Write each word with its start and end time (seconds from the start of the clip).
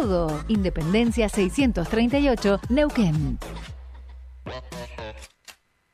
todo. 0.00 0.44
Independencia 0.48 1.28
638, 1.28 2.60
Neuquén. 2.70 3.38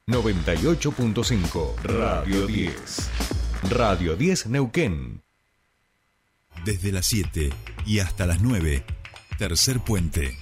98.5 0.07 1.75
Radio 1.83 2.47
10. 2.47 3.11
Radio 3.71 4.17
10 4.17 4.47
Neuquén. 4.47 5.23
Desde 6.65 6.93
las 6.93 7.07
7 7.07 7.51
y 7.85 7.99
hasta 7.99 8.27
las 8.27 8.41
9. 8.41 8.85
Tercer 9.39 9.81
puente. 9.81 10.37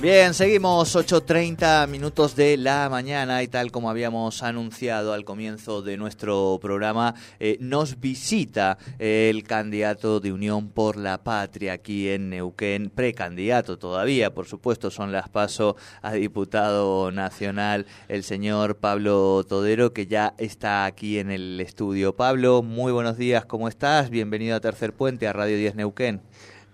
Bien, 0.00 0.32
seguimos 0.32 0.96
8.30 0.96 1.86
minutos 1.86 2.34
de 2.34 2.56
la 2.56 2.88
mañana 2.88 3.42
y 3.42 3.48
tal 3.48 3.70
como 3.70 3.90
habíamos 3.90 4.42
anunciado 4.42 5.12
al 5.12 5.26
comienzo 5.26 5.82
de 5.82 5.98
nuestro 5.98 6.58
programa, 6.58 7.14
eh, 7.38 7.58
nos 7.60 8.00
visita 8.00 8.78
el 8.98 9.42
candidato 9.42 10.18
de 10.18 10.32
Unión 10.32 10.70
por 10.70 10.96
la 10.96 11.22
Patria 11.22 11.74
aquí 11.74 12.08
en 12.08 12.30
Neuquén, 12.30 12.88
precandidato 12.88 13.78
todavía, 13.78 14.32
por 14.32 14.46
supuesto, 14.46 14.90
son 14.90 15.12
las 15.12 15.28
paso 15.28 15.76
a 16.00 16.14
diputado 16.14 17.12
nacional, 17.12 17.84
el 18.08 18.24
señor 18.24 18.76
Pablo 18.76 19.44
Todero, 19.46 19.92
que 19.92 20.06
ya 20.06 20.32
está 20.38 20.86
aquí 20.86 21.18
en 21.18 21.30
el 21.30 21.60
estudio. 21.60 22.16
Pablo, 22.16 22.62
muy 22.62 22.90
buenos 22.90 23.18
días, 23.18 23.44
¿cómo 23.44 23.68
estás? 23.68 24.08
Bienvenido 24.08 24.56
a 24.56 24.60
Tercer 24.60 24.94
Puente, 24.94 25.28
a 25.28 25.34
Radio 25.34 25.58
10 25.58 25.74
Neuquén. 25.74 26.22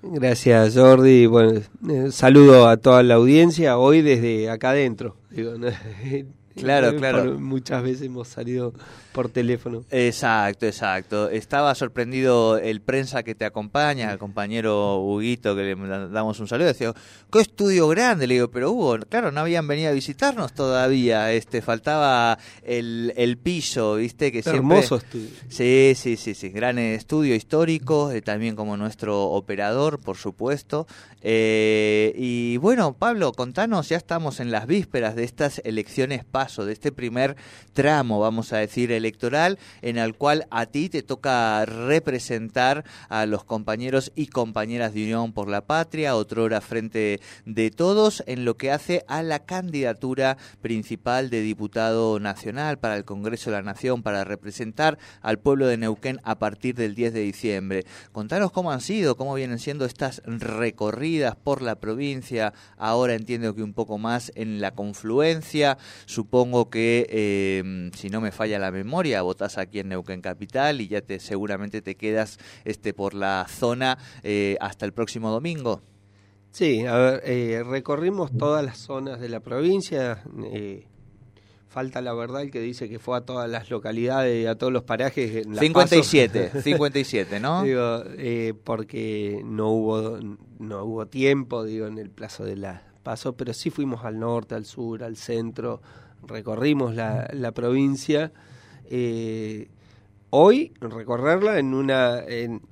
Gracias, 0.03 0.75
Jordi. 0.77 1.27
Bueno, 1.27 1.61
eh, 1.89 2.09
saludo 2.11 2.69
a 2.69 2.77
toda 2.77 3.03
la 3.03 3.15
audiencia 3.15 3.79
hoy 3.79 4.03
desde 4.03 4.51
acá 4.51 4.71
adentro. 4.71 5.17
Claro, 6.57 6.97
claro. 6.97 7.39
muchas 7.39 7.83
veces 7.83 8.03
hemos 8.03 8.29
salido 8.29 8.73
por 9.13 9.29
teléfono. 9.29 9.85
Exacto, 9.91 10.67
exacto. 10.67 11.31
Estaba 11.31 11.75
sorprendido 11.75 12.59
el 12.59 12.81
prensa 12.81 13.23
que 13.23 13.35
te 13.35 13.45
acompaña, 13.45 14.13
el 14.13 14.19
compañero 14.19 14.99
Huguito, 14.99 15.55
que 15.57 15.63
le 15.63 15.75
damos 16.09 16.41
un 16.41 16.49
saludo. 16.49 16.69
Decía, 16.69 16.93
qué 17.33 17.41
estudio 17.41 17.89
grande. 17.89 18.27
Le 18.27 18.35
digo, 18.35 18.51
pero 18.51 18.73
Hugo, 18.73 18.99
claro, 19.09 19.33
no 19.33 19.41
habían 19.41 19.67
venido 19.67 19.91
a 19.91 19.93
visitarnos 19.93 20.53
todavía. 20.53 21.33
Este, 21.33 21.63
faltaba 21.63 22.39
el, 22.63 23.13
el 23.17 23.39
piso, 23.39 23.97
¿viste? 23.97 24.33
Que 24.33 24.43
Hermoso 24.45 24.97
estudio. 24.97 25.29
Sí, 25.49 25.93
sí, 25.97 26.17
sí, 26.17 26.35
sí. 26.35 26.51
Gran 26.51 26.79
estudio 26.79 27.35
histórico, 27.35 28.11
eh, 28.11 28.23
también 28.23 28.57
como 28.57 28.77
nuestro 28.77 29.31
operador, 29.31 29.99
por 29.99 30.17
supuesto. 30.17 30.87
Eh, 31.23 32.13
y 32.17 32.57
bueno, 32.59 32.95
Pablo, 32.95 33.33
contanos, 33.33 33.89
ya 33.89 33.97
estamos 33.97 34.41
en 34.41 34.51
las 34.51 34.67
vísperas 34.67 35.17
de 35.17 35.25
estas 35.25 35.61
elecciones 35.65 36.25
de 36.47 36.73
este 36.73 36.93
primer 36.93 37.37
tramo, 37.73 38.21
vamos 38.21 38.53
a 38.53 38.59
decir, 38.59 38.93
electoral, 38.93 39.59
en 39.83 39.99
el 39.99 40.15
cual 40.15 40.47
a 40.51 40.67
ti 40.67 40.89
te 40.89 41.03
toca 41.03 41.65
representar 41.67 42.85
a 43.09 43.27
los 43.27 43.43
compañeros 43.43 44.13
y 44.15 44.29
compañeras 44.29 44.95
de 44.95 45.03
Unión 45.03 45.33
por 45.33 45.49
la 45.49 45.67
Patria, 45.67 46.15
otrora 46.15 46.61
frente 46.61 47.21
de 47.45 47.71
todos, 47.73 48.23
en 48.27 48.45
lo 48.45 48.57
que 48.57 48.71
hace 48.71 49.05
a 49.09 49.25
la 49.25 49.41
candidatura 49.41 50.39
principal 50.63 51.31
de 51.31 51.41
diputado 51.41 52.21
nacional 52.21 52.79
para 52.79 52.97
el 52.97 53.05
Congreso 53.05 53.51
de 53.51 53.57
la 53.57 53.63
Nación, 53.63 54.05
para 54.05 54.23
representar 54.23 54.99
al 55.21 55.41
pueblo 55.41 55.67
de 55.67 55.79
Neuquén 55.79 56.21
a 56.23 56.39
partir 56.39 56.77
del 56.77 56.95
10 56.95 57.13
de 57.13 57.21
diciembre. 57.21 57.87
Contanos 58.13 58.53
cómo 58.53 58.71
han 58.71 58.81
sido, 58.81 59.17
cómo 59.17 59.35
vienen 59.35 59.59
siendo 59.59 59.85
estas 59.85 60.23
recorridas 60.25 61.35
por 61.35 61.61
la 61.61 61.75
provincia, 61.75 62.53
ahora 62.77 63.15
entiendo 63.15 63.55
que 63.55 63.65
un 63.65 63.75
poco 63.75 63.99
más 63.99 64.31
en 64.37 64.61
la 64.61 64.71
confluencia, 64.71 65.79
supongo 66.07 66.36
supongo 66.37 66.69
que, 66.69 67.07
eh, 67.09 67.91
si 67.95 68.11
no 68.11 68.21
me 68.21 68.31
falla 68.31 68.59
la 68.59 68.71
memoria, 68.71 69.23
votás 69.23 69.57
aquí 69.57 69.79
en 69.79 69.89
Neuquén 69.89 70.21
Capital 70.21 70.83
y 70.83 70.89
ya 70.89 71.01
te 71.01 71.19
seguramente 71.19 71.81
te 71.81 71.95
quedas 71.95 72.39
este 72.67 72.93
por 72.93 73.15
la 73.15 73.47
zona 73.49 73.97
eh, 74.23 74.59
hasta 74.61 74.85
el 74.85 74.93
próximo 74.93 75.31
domingo. 75.31 75.81
Sí, 76.51 76.85
a 76.85 76.95
ver, 76.99 77.23
eh, 77.25 77.63
recorrimos 77.67 78.37
todas 78.37 78.63
las 78.63 78.77
zonas 78.77 79.19
de 79.19 79.31
la 79.31 79.41
provincia. 79.41 80.23
falta 81.69 82.03
la 82.03 82.13
verdad 82.13 82.43
el 82.43 82.51
que 82.51 82.61
dice 82.61 82.87
que 82.91 82.99
fue 82.99 83.17
a 83.17 83.23
todas 83.23 83.49
las 83.49 83.71
localidades, 83.71 84.45
y 84.45 84.47
a 84.47 84.57
todos 84.57 84.75
los 84.75 84.83
parajes. 84.83 85.43
57, 85.59 86.61
57, 86.61 87.41
¿no? 87.41 87.63
digo, 87.63 88.05
porque 88.63 89.41
no 89.43 89.71
hubo, 89.71 90.19
no 90.59 90.85
hubo 90.85 91.07
tiempo, 91.07 91.65
digo, 91.65 91.87
en 91.87 91.97
el 91.97 92.11
plazo 92.11 92.45
de 92.45 92.57
la 92.57 92.83
paso, 93.07 93.37
pero 93.37 93.55
sí 93.55 93.71
fuimos 93.71 94.05
al 94.05 94.19
norte, 94.19 94.57
al 94.57 94.65
sur, 94.65 95.05
al 95.05 95.17
centro, 95.17 95.81
recorrimos 96.27 96.95
la, 96.95 97.29
la 97.33 97.53
provincia. 97.53 98.33
Eh, 98.89 99.69
hoy 100.31 100.73
recorrerla 100.81 101.59
en 101.59 101.75
una, 101.75 102.21
en, 102.25 102.63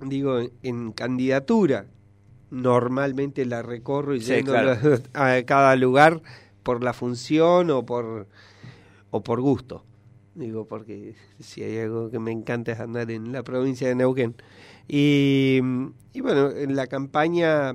digo, 0.00 0.40
en 0.62 0.92
candidatura. 0.92 1.86
Normalmente 2.50 3.46
la 3.46 3.62
recorro 3.62 4.14
y 4.14 4.20
yendo 4.20 4.54
a 5.14 5.42
cada 5.44 5.74
lugar 5.76 6.22
por 6.62 6.84
la 6.84 6.92
función 6.92 7.70
o 7.70 7.86
por, 7.86 8.28
o 9.10 9.22
por 9.22 9.40
gusto. 9.40 9.84
Digo, 10.34 10.66
porque 10.66 11.14
si 11.40 11.62
hay 11.62 11.78
algo 11.78 12.10
que 12.10 12.18
me 12.18 12.30
encanta 12.30 12.72
es 12.72 12.80
andar 12.80 13.10
en 13.10 13.32
la 13.32 13.42
provincia 13.42 13.88
de 13.88 13.94
Neuquén. 13.94 14.34
Y, 14.88 15.60
y 16.12 16.20
bueno, 16.20 16.50
en 16.50 16.76
la 16.76 16.86
campaña 16.86 17.74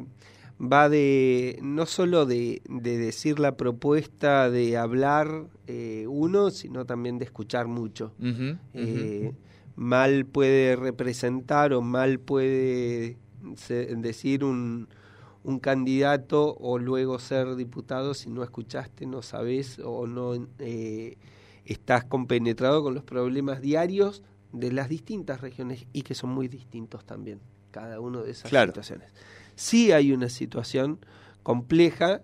va 0.60 0.90
de 0.90 1.60
no 1.62 1.86
solo 1.86 2.26
de, 2.26 2.62
de 2.68 2.98
decir 2.98 3.40
la 3.40 3.58
propuesta 3.58 4.50
de 4.50 4.78
hablar 4.78 5.46
eh, 5.68 6.06
uno, 6.08 6.50
sino 6.50 6.86
también 6.86 7.20
de 7.20 7.26
escuchar 7.26 7.68
mucho. 7.68 8.14
Eh, 8.74 9.34
mal 9.76 10.26
puede 10.26 10.76
representar 10.76 11.74
o 11.74 11.82
mal 11.82 12.20
puede 12.20 13.18
decir 13.96 14.44
un, 14.44 14.88
un 15.44 15.60
candidato 15.60 16.56
o 16.60 16.80
luego 16.80 17.20
ser 17.20 17.56
diputado 17.56 18.14
si 18.14 18.30
no 18.30 18.44
escuchaste, 18.44 19.06
no 19.06 19.22
sabes 19.22 19.80
o 19.84 20.08
no 20.08 20.48
eh, 20.60 21.18
estás 21.66 22.04
compenetrado 22.06 22.82
con 22.82 22.96
los 22.96 23.04
problemas 23.04 23.62
diarios 23.62 24.24
de 24.52 24.72
las 24.72 24.90
distintas 24.90 25.42
regiones 25.42 25.86
y 25.94 26.02
que 26.02 26.16
son 26.16 26.32
muy 26.32 26.48
distintos 26.48 27.06
también 27.06 27.40
cada 27.70 28.00
uno 28.00 28.24
de 28.24 28.32
esas 28.32 28.50
situaciones 28.50 29.14
sí 29.58 29.92
hay 29.92 30.14
una 30.14 30.30
situación 30.30 31.00
compleja 31.44 32.22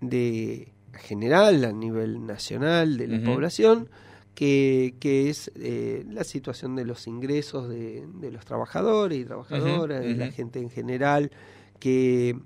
de 0.00 0.72
general 0.92 1.64
a 1.64 1.72
nivel 1.72 2.26
nacional 2.26 2.96
de 2.96 3.06
la 3.06 3.24
población 3.24 3.88
que, 4.34 4.94
que 4.98 5.30
es 5.30 5.52
eh, 5.54 6.04
la 6.08 6.24
situación 6.24 6.74
de 6.74 6.84
los 6.84 7.06
ingresos 7.06 7.68
de, 7.68 8.06
de 8.14 8.30
los 8.30 8.44
trabajadores 8.44 9.18
y 9.18 9.24
trabajadoras, 9.24 10.02
de 10.02 10.14
la 10.14 10.30
gente 10.32 10.58
en 10.58 10.70
general, 10.70 11.30
que, 11.78 12.38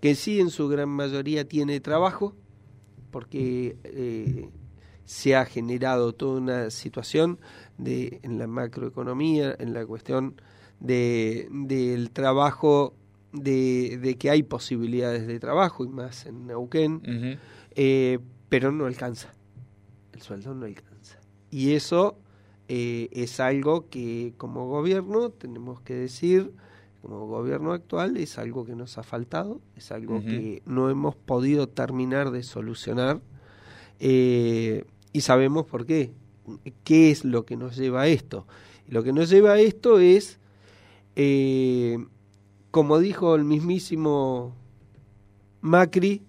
que 0.00 0.14
sí 0.14 0.40
en 0.40 0.50
su 0.50 0.68
gran 0.68 0.90
mayoría 0.90 1.48
tiene 1.48 1.80
trabajo, 1.80 2.34
porque 3.10 3.76
eh, 3.84 4.50
se 5.04 5.34
ha 5.34 5.46
generado 5.46 6.12
toda 6.12 6.40
una 6.40 6.70
situación 6.70 7.40
de, 7.78 8.20
en 8.22 8.38
la 8.38 8.46
macroeconomía, 8.46 9.56
en 9.58 9.72
la 9.72 9.86
cuestión 9.86 10.40
de, 10.80 11.48
del 11.50 12.10
trabajo 12.10 12.94
de, 13.32 13.98
de, 13.98 14.16
que 14.16 14.30
hay 14.30 14.42
posibilidades 14.42 15.26
de 15.26 15.38
trabajo 15.38 15.84
y 15.84 15.88
más 15.88 16.26
en 16.26 16.46
Neuquén, 16.46 17.38
eh, 17.74 18.18
pero 18.48 18.72
no 18.72 18.86
alcanza. 18.86 19.34
El 20.12 20.22
sueldo 20.22 20.54
no 20.54 20.66
alcanza. 20.66 21.18
Y 21.50 21.72
eso 21.72 22.18
eh, 22.68 23.08
es 23.12 23.40
algo 23.40 23.88
que 23.88 24.34
como 24.36 24.66
gobierno 24.68 25.30
tenemos 25.30 25.80
que 25.80 25.94
decir 25.94 26.52
como 27.02 27.26
gobierno 27.26 27.72
actual 27.72 28.16
es 28.16 28.38
algo 28.38 28.66
que 28.66 28.74
nos 28.74 28.98
ha 28.98 29.02
faltado, 29.02 29.60
es 29.76 29.92
algo 29.92 30.20
que 30.20 30.62
no 30.66 30.90
hemos 30.90 31.14
podido 31.14 31.68
terminar 31.68 32.32
de 32.32 32.42
solucionar 32.42 33.20
eh, 34.00 34.84
y 35.12 35.20
sabemos 35.20 35.66
por 35.66 35.86
qué, 35.86 36.12
qué 36.84 37.10
es 37.10 37.24
lo 37.24 37.44
que 37.44 37.56
nos 37.56 37.76
lleva 37.76 38.02
a 38.02 38.08
esto. 38.08 38.46
lo 38.88 39.02
que 39.02 39.12
nos 39.12 39.30
lleva 39.30 39.52
a 39.52 39.60
esto 39.60 39.98
es, 40.00 40.38
eh, 41.16 41.98
como 42.70 42.98
dijo 42.98 43.34
el 43.34 43.44
mismísimo 43.44 44.54
Macri, 45.60 46.22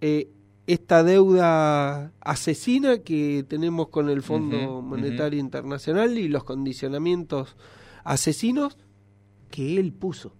eh, 0.00 0.28
esta 0.66 1.04
deuda 1.04 2.12
asesina 2.20 2.98
que 2.98 3.44
tenemos 3.48 3.88
con 3.88 4.10
el 4.10 4.22
Fondo 4.22 4.82
Monetario 4.82 5.38
Internacional 5.38 6.18
y 6.18 6.28
los 6.28 6.42
condicionamientos 6.42 7.56
asesinos 8.02 8.76
que 9.50 9.78
él 9.78 9.92
puso 9.92 10.32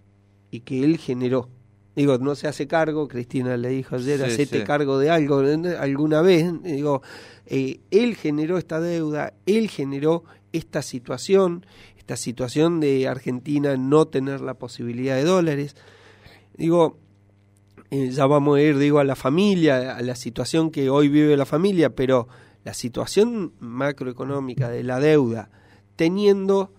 y 0.51 0.61
que 0.61 0.83
él 0.83 0.97
generó. 0.97 1.49
Digo, 1.95 2.17
no 2.19 2.35
se 2.35 2.47
hace 2.47 2.67
cargo, 2.67 3.07
Cristina 3.07 3.57
le 3.57 3.69
dijo 3.69 3.95
ayer, 3.95 4.23
hacete 4.23 4.63
cargo 4.63 4.99
de 4.99 5.09
algo 5.09 5.39
alguna 5.79 6.21
vez. 6.21 6.61
Digo, 6.61 7.01
eh, 7.47 7.79
él 7.89 8.15
generó 8.15 8.57
esta 8.57 8.79
deuda, 8.79 9.33
él 9.45 9.69
generó 9.69 10.23
esta 10.51 10.81
situación, 10.81 11.65
esta 12.07 12.15
situación 12.15 12.79
de 12.79 13.05
Argentina 13.05 13.75
no 13.75 14.07
tener 14.07 14.39
la 14.39 14.53
posibilidad 14.53 15.17
de 15.17 15.25
dólares. 15.25 15.75
Digo, 16.55 16.97
eh, 17.91 18.11
ya 18.11 18.25
vamos 18.25 18.57
a 18.57 18.61
ir, 18.61 18.77
digo, 18.77 18.99
a 18.99 19.03
la 19.03 19.17
familia, 19.17 19.93
a 19.93 20.01
la 20.01 20.15
situación 20.15 20.71
que 20.71 20.89
hoy 20.89 21.09
vive 21.09 21.35
la 21.35 21.45
familia, 21.45 21.89
pero 21.89 22.29
la 22.63 22.73
situación 22.73 23.51
macroeconómica 23.59 24.69
de 24.69 24.83
la 24.83 25.01
deuda, 25.01 25.49
teniendo 25.97 26.71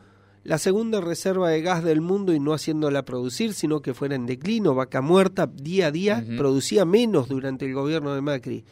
la 0.45 0.57
segunda 0.57 1.03
reserva 1.03 1.51
de 1.51 1.61
gas 1.61 1.85
del 1.85 2.01
mundo 2.01 2.33
y 2.33 2.41
no 2.41 2.55
haciéndola 2.55 3.05
producir, 3.05 3.53
sino 3.53 3.83
que 3.83 3.93
fuera 3.93 4.15
en 4.15 4.25
declino, 4.25 4.75
vaca 4.75 5.03
muerta, 5.03 5.47
día 5.47 5.89
a 5.89 5.91
día, 5.91 6.25
producía 6.39 6.87
menos 6.87 7.29
durante 7.29 7.67
el 7.67 7.75
gobierno 7.75 8.15
de 8.15 8.23
Macri. 8.23 8.65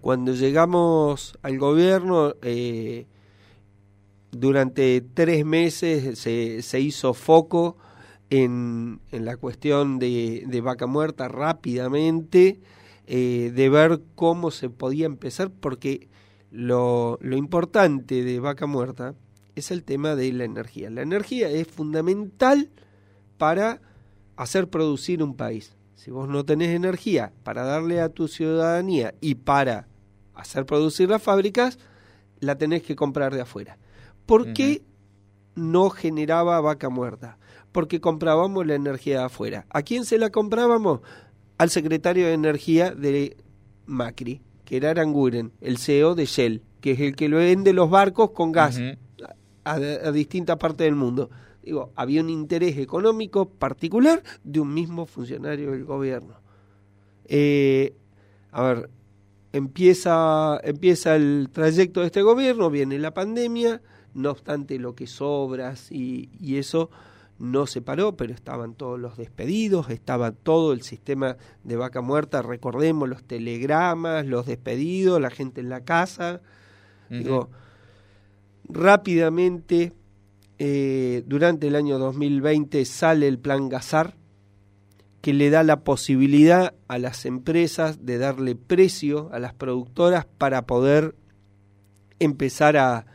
Cuando 0.00 0.34
llegamos 0.34 1.38
al 1.42 1.56
gobierno, 1.56 2.34
eh, 2.42 3.06
durante 4.30 5.00
tres 5.00 5.44
meses 5.44 6.18
se, 6.18 6.62
se 6.62 6.80
hizo 6.80 7.14
foco 7.14 7.76
en, 8.30 9.00
en 9.10 9.24
la 9.24 9.36
cuestión 9.36 9.98
de, 9.98 10.44
de, 10.46 10.60
vaca 10.60 10.86
muerta 10.86 11.28
rápidamente, 11.28 12.60
eh, 13.06 13.52
de 13.54 13.68
ver 13.68 14.00
cómo 14.14 14.50
se 14.50 14.70
podía 14.70 15.06
empezar, 15.06 15.50
porque 15.50 16.08
lo, 16.50 17.18
lo 17.20 17.36
importante 17.36 18.22
de 18.22 18.40
vaca 18.40 18.66
muerta 18.66 19.14
es 19.56 19.70
el 19.70 19.82
tema 19.82 20.14
de 20.14 20.32
la 20.32 20.44
energía. 20.44 20.90
La 20.90 21.02
energía 21.02 21.48
es 21.48 21.66
fundamental 21.66 22.70
para 23.36 23.80
hacer 24.36 24.68
producir 24.68 25.22
un 25.22 25.34
país. 25.34 25.74
Si 25.96 26.10
vos 26.10 26.28
no 26.28 26.44
tenés 26.44 26.70
energía 26.70 27.32
para 27.42 27.64
darle 27.64 28.00
a 28.00 28.08
tu 28.08 28.28
ciudadanía 28.28 29.14
y 29.20 29.34
para 29.34 29.88
hacer 30.34 30.64
producir 30.64 31.10
las 31.10 31.22
fábricas, 31.22 31.78
la 32.38 32.56
tenés 32.56 32.82
que 32.82 32.96
comprar 32.96 33.34
de 33.34 33.42
afuera. 33.42 33.76
¿Por 34.30 34.52
qué 34.52 34.82
no 35.56 35.90
generaba 35.90 36.60
vaca 36.60 36.88
muerta? 36.88 37.36
Porque 37.72 38.00
comprábamos 38.00 38.64
la 38.64 38.76
energía 38.76 39.18
de 39.18 39.24
afuera. 39.24 39.66
¿A 39.70 39.82
quién 39.82 40.04
se 40.04 40.18
la 40.18 40.30
comprábamos? 40.30 41.00
Al 41.58 41.68
secretario 41.68 42.26
de 42.26 42.34
Energía 42.34 42.92
de 42.92 43.36
Macri, 43.86 44.40
que 44.64 44.76
era 44.76 44.90
Aranguren, 44.90 45.50
el 45.60 45.78
CEO 45.78 46.14
de 46.14 46.26
Shell, 46.26 46.62
que 46.80 46.92
es 46.92 47.00
el 47.00 47.16
que 47.16 47.28
lo 47.28 47.38
vende 47.38 47.72
los 47.72 47.90
barcos 47.90 48.30
con 48.30 48.52
gas 48.52 48.80
a, 49.64 49.78
distintas 50.12 50.58
partes 50.58 50.84
del 50.84 50.94
mundo. 50.94 51.28
Digo, 51.64 51.90
había 51.96 52.22
un 52.22 52.30
interés 52.30 52.78
económico 52.78 53.48
particular 53.48 54.22
de 54.44 54.60
un 54.60 54.72
mismo 54.72 55.06
funcionario 55.06 55.72
del 55.72 55.84
gobierno. 55.84 56.34
Eh, 57.24 57.94
a 58.52 58.62
ver, 58.62 58.90
empieza, 59.52 60.60
empieza 60.62 61.16
el 61.16 61.48
trayecto 61.50 61.98
de 61.98 62.06
este 62.06 62.22
gobierno, 62.22 62.70
viene 62.70 62.96
la 63.00 63.12
pandemia, 63.12 63.82
no 64.14 64.30
obstante 64.30 64.78
lo 64.78 64.94
que 64.94 65.06
sobras 65.06 65.90
y, 65.90 66.30
y 66.40 66.56
eso 66.56 66.90
no 67.40 67.66
se 67.66 67.80
paró, 67.80 68.16
pero 68.16 68.34
estaban 68.34 68.74
todos 68.74 69.00
los 69.00 69.16
despedidos, 69.16 69.88
estaba 69.88 70.30
todo 70.30 70.74
el 70.74 70.82
sistema 70.82 71.38
de 71.64 71.76
vaca 71.76 72.02
muerta, 72.02 72.42
recordemos 72.42 73.08
los 73.08 73.24
telegramas, 73.24 74.26
los 74.26 74.44
despedidos, 74.46 75.20
la 75.20 75.30
gente 75.30 75.62
en 75.62 75.70
la 75.70 75.80
casa. 75.80 76.42
Digo, 77.08 77.48
Rápidamente, 78.68 79.94
eh, 80.58 81.24
durante 81.26 81.66
el 81.66 81.74
año 81.74 81.98
2020 81.98 82.84
sale 82.84 83.26
el 83.26 83.38
plan 83.38 83.68
Gazar, 83.68 84.14
que 85.22 85.32
le 85.32 85.50
da 85.50 85.62
la 85.64 85.80
posibilidad 85.82 86.74
a 86.86 86.98
las 86.98 87.24
empresas 87.26 88.04
de 88.04 88.18
darle 88.18 88.54
precio 88.54 89.30
a 89.32 89.38
las 89.38 89.54
productoras 89.54 90.26
para 90.26 90.66
poder 90.66 91.16
empezar 92.20 92.76
a, 92.76 93.06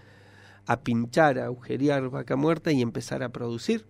a 0.65 0.81
pinchar, 0.81 1.39
a 1.39 1.45
agujerear 1.45 2.09
vaca 2.09 2.35
muerta 2.35 2.71
y 2.71 2.81
empezar 2.81 3.23
a 3.23 3.29
producir. 3.29 3.85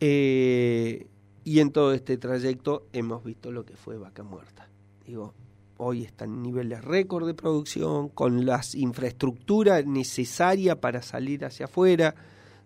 Eh, 0.00 1.06
y 1.44 1.60
en 1.60 1.72
todo 1.72 1.92
este 1.92 2.16
trayecto 2.16 2.86
hemos 2.92 3.24
visto 3.24 3.52
lo 3.52 3.64
que 3.64 3.76
fue 3.76 3.98
vaca 3.98 4.22
muerta. 4.22 4.68
Digo, 5.06 5.34
hoy 5.76 6.04
están 6.04 6.42
niveles 6.42 6.84
récord 6.84 7.26
de 7.26 7.34
producción, 7.34 8.08
con 8.08 8.44
las 8.44 8.74
infraestructuras 8.74 9.86
necesarias 9.86 10.76
para 10.76 11.02
salir 11.02 11.44
hacia 11.44 11.66
afuera. 11.66 12.14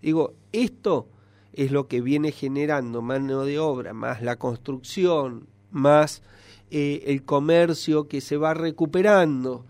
Digo, 0.02 0.34
esto 0.52 1.08
es 1.52 1.70
lo 1.70 1.86
que 1.86 2.00
viene 2.00 2.32
generando 2.32 3.02
mano 3.02 3.44
de 3.44 3.58
obra, 3.58 3.94
más 3.94 4.22
la 4.22 4.36
construcción, 4.36 5.46
más 5.70 6.22
eh, 6.70 7.04
el 7.06 7.24
comercio 7.24 8.08
que 8.08 8.20
se 8.20 8.36
va 8.36 8.54
recuperando. 8.54 9.64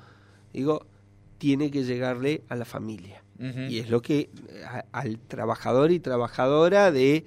Digo, 0.52 0.86
tiene 1.44 1.70
que 1.70 1.84
llegarle 1.84 2.42
a 2.48 2.56
la 2.56 2.64
familia. 2.64 3.22
Y 3.68 3.78
es 3.78 3.90
lo 3.90 4.00
que 4.00 4.30
al 4.92 5.18
trabajador 5.18 5.92
y 5.92 6.00
trabajadora 6.00 6.90
de 6.90 7.26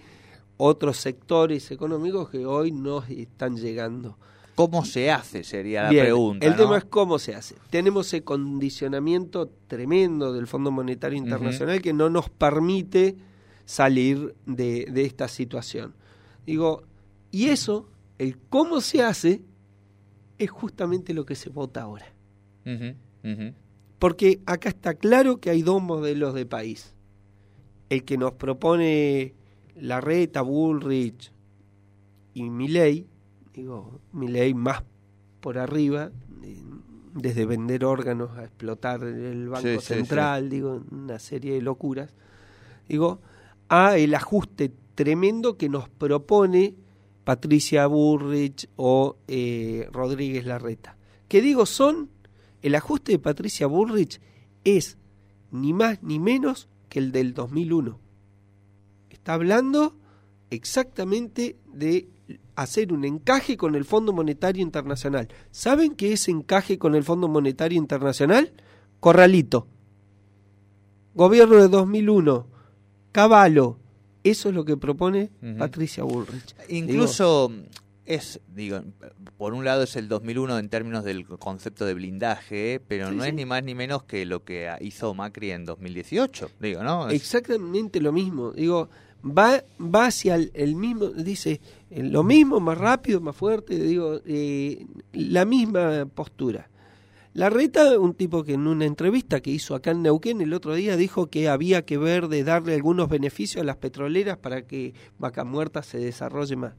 otros 0.58 0.98
sectores 0.98 1.70
económicos 1.70 2.28
que 2.32 2.44
hoy 2.44 2.72
no 2.72 3.04
están 3.04 3.58
llegando. 3.58 4.18
¿Cómo 4.56 4.84
se 4.84 5.12
hace? 5.12 5.44
Sería 5.44 5.84
la 5.84 5.90
pregunta. 5.90 6.48
El 6.48 6.56
tema 6.56 6.80
es 6.80 6.86
cómo 6.86 7.20
se 7.20 7.36
hace. 7.36 7.58
Tenemos 7.70 8.08
ese 8.08 8.24
condicionamiento 8.24 9.52
tremendo 9.68 10.34
del 10.34 10.48
Fondo 10.48 10.72
Monetario 10.72 11.20
Internacional 11.20 11.80
que 11.80 11.94
no 11.94 12.10
nos 12.10 12.28
permite 12.28 13.18
salir 13.66 14.34
de, 14.48 14.92
esta 14.96 15.28
situación. 15.28 15.94
Digo, 16.44 16.82
y 17.30 17.50
eso, 17.50 17.88
el 18.18 18.40
cómo 18.50 18.82
se 18.82 19.04
hace, 19.04 19.44
es 20.40 20.50
justamente 20.50 21.14
lo 21.14 21.24
que 21.24 21.36
se 21.36 21.52
vota 21.52 21.84
ahora. 21.84 22.12
Porque 24.00 24.42
acá 24.46 24.70
está 24.70 24.94
claro 24.94 25.40
que 25.40 25.50
hay 25.50 25.62
dos 25.62 25.82
modelos 25.82 26.34
de 26.34 26.46
país. 26.46 26.94
El 27.90 28.04
que 28.04 28.18
nos 28.18 28.34
propone 28.34 29.34
la 29.76 30.02
Reta, 30.02 30.42
Bullrich 30.42 31.32
y 32.34 32.50
Milley, 32.50 33.08
digo, 33.54 34.00
mi 34.12 34.28
ley 34.28 34.54
más 34.54 34.84
por 35.40 35.58
arriba, 35.58 36.12
eh, 36.44 36.64
desde 37.14 37.46
vender 37.46 37.86
órganos 37.86 38.38
a 38.38 38.44
explotar 38.44 39.04
el 39.04 39.50
Banco 39.50 39.82
Central, 39.82 40.50
digo, 40.50 40.84
una 40.92 41.20
serie 41.20 41.54
de 41.54 41.62
locuras, 41.62 42.14
digo, 42.88 43.22
a 43.70 43.98
el 43.98 44.14
ajuste 44.14 44.72
tremendo 44.96 45.58
que 45.58 45.70
nos 45.70 45.90
propone 45.90 46.76
Patricia 47.24 47.88
Burrich 47.88 48.70
o 48.76 49.18
eh, 49.28 49.88
Rodríguez 49.92 50.46
Larreta. 50.46 50.98
Que 51.28 51.42
digo, 51.42 51.66
son, 51.66 52.10
el 52.68 52.76
ajuste 52.76 53.14
de 53.14 53.20
Patricia 53.20 53.68
Burrich 53.68 54.22
es 54.64 54.98
ni 55.52 55.74
más 55.74 56.04
ni 56.04 56.20
menos 56.20 56.70
que 56.90 57.00
el 57.00 57.12
del 57.12 57.34
2001. 57.34 58.00
Está 59.10 59.34
hablando 59.34 59.96
exactamente 60.50 61.58
de 61.74 62.08
hacer 62.56 62.94
un 62.94 63.06
encaje 63.06 63.58
con 63.58 63.76
el 63.76 63.86
Fondo 63.86 64.14
Monetario 64.14 64.62
Internacional. 64.62 65.28
¿Saben 65.52 65.96
qué 65.96 66.14
es 66.14 66.28
encaje 66.28 66.78
con 66.78 66.96
el 66.96 67.04
Fondo 67.04 67.28
Monetario 67.28 67.78
Internacional? 67.78 68.54
Corralito. 69.00 69.68
Gobierno 71.14 71.56
de 71.56 71.68
2001. 71.68 72.48
Caballo. 73.12 73.78
Eso 74.24 74.50
es 74.50 74.56
lo 74.56 74.66
que 74.66 74.76
propone 74.76 75.32
Patricia 75.58 76.04
Bullrich. 76.04 76.56
Incluso 76.70 77.52
es, 78.08 78.40
digo, 78.48 78.82
por 79.38 79.54
un 79.54 79.66
lado 79.66 79.84
es 79.84 79.96
el 79.98 80.08
2001 80.08 80.60
en 80.60 80.70
términos 80.70 81.04
del 81.04 81.26
concepto 81.26 81.86
de 81.86 81.94
blindaje, 81.94 82.82
pero 82.88 83.12
no 83.12 83.24
es 83.26 83.34
ni 83.34 83.46
más 83.46 83.64
ni 83.64 83.76
menos 83.76 84.04
que 84.04 84.26
lo 84.26 84.44
que 84.44 84.72
hizo 84.80 85.14
Macri 85.14 85.52
en 85.52 85.66
2018, 85.66 86.52
digo, 86.60 86.84
¿no? 86.84 87.10
Exactamente 87.10 88.00
lo 88.00 88.14
mismo. 88.14 88.52
Digo, 88.54 88.90
va, 89.24 89.62
va 89.80 90.06
hacia 90.06 90.36
el, 90.36 90.76
mismo, 90.76 91.08
dice, 91.08 91.60
lo 91.90 92.24
mismo, 92.24 92.62
más 92.62 92.78
rápido, 92.78 93.20
más 93.20 93.36
fuerte, 93.36 93.78
digo, 93.78 94.22
eh, 94.26 94.86
la 95.12 95.44
misma 95.44 96.06
postura. 96.06 96.70
La 97.34 97.50
Reta, 97.50 98.00
un 98.00 98.16
tipo 98.16 98.44
que 98.44 98.54
en 98.54 98.66
una 98.66 98.86
entrevista 98.86 99.42
que 99.42 99.52
hizo 99.52 99.76
acá 99.76 99.92
en 99.92 100.02
Neuquén 100.02 100.42
el 100.42 100.54
otro 100.54 100.74
día 100.74 100.96
dijo 100.96 101.28
que 101.28 101.50
había 101.50 101.86
que 101.86 101.98
ver 101.98 102.30
de 102.30 102.44
darle 102.44 102.74
algunos 102.74 103.10
beneficios 103.10 103.62
a 103.62 103.66
las 103.66 103.78
petroleras 103.78 104.38
para 104.38 104.66
que 104.66 104.94
Vaca 105.20 105.44
Muerta 105.44 105.84
se 105.84 106.00
desarrolle 106.00 106.56
más. 106.56 106.74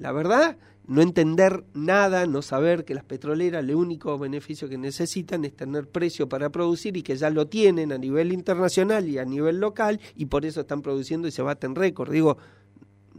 La 0.00 0.12
verdad, 0.12 0.56
no 0.86 1.02
entender 1.02 1.62
nada, 1.74 2.26
no 2.26 2.40
saber 2.40 2.86
que 2.86 2.94
las 2.94 3.04
petroleras 3.04 3.62
el 3.62 3.74
único 3.74 4.18
beneficio 4.18 4.66
que 4.66 4.78
necesitan 4.78 5.44
es 5.44 5.54
tener 5.54 5.86
precio 5.86 6.26
para 6.26 6.48
producir 6.48 6.96
y 6.96 7.02
que 7.02 7.16
ya 7.16 7.28
lo 7.28 7.46
tienen 7.46 7.92
a 7.92 7.98
nivel 7.98 8.32
internacional 8.32 9.06
y 9.08 9.18
a 9.18 9.26
nivel 9.26 9.60
local 9.60 10.00
y 10.16 10.24
por 10.24 10.46
eso 10.46 10.62
están 10.62 10.80
produciendo 10.80 11.28
y 11.28 11.32
se 11.32 11.42
baten 11.42 11.74
récord. 11.74 12.10
Digo, 12.10 12.38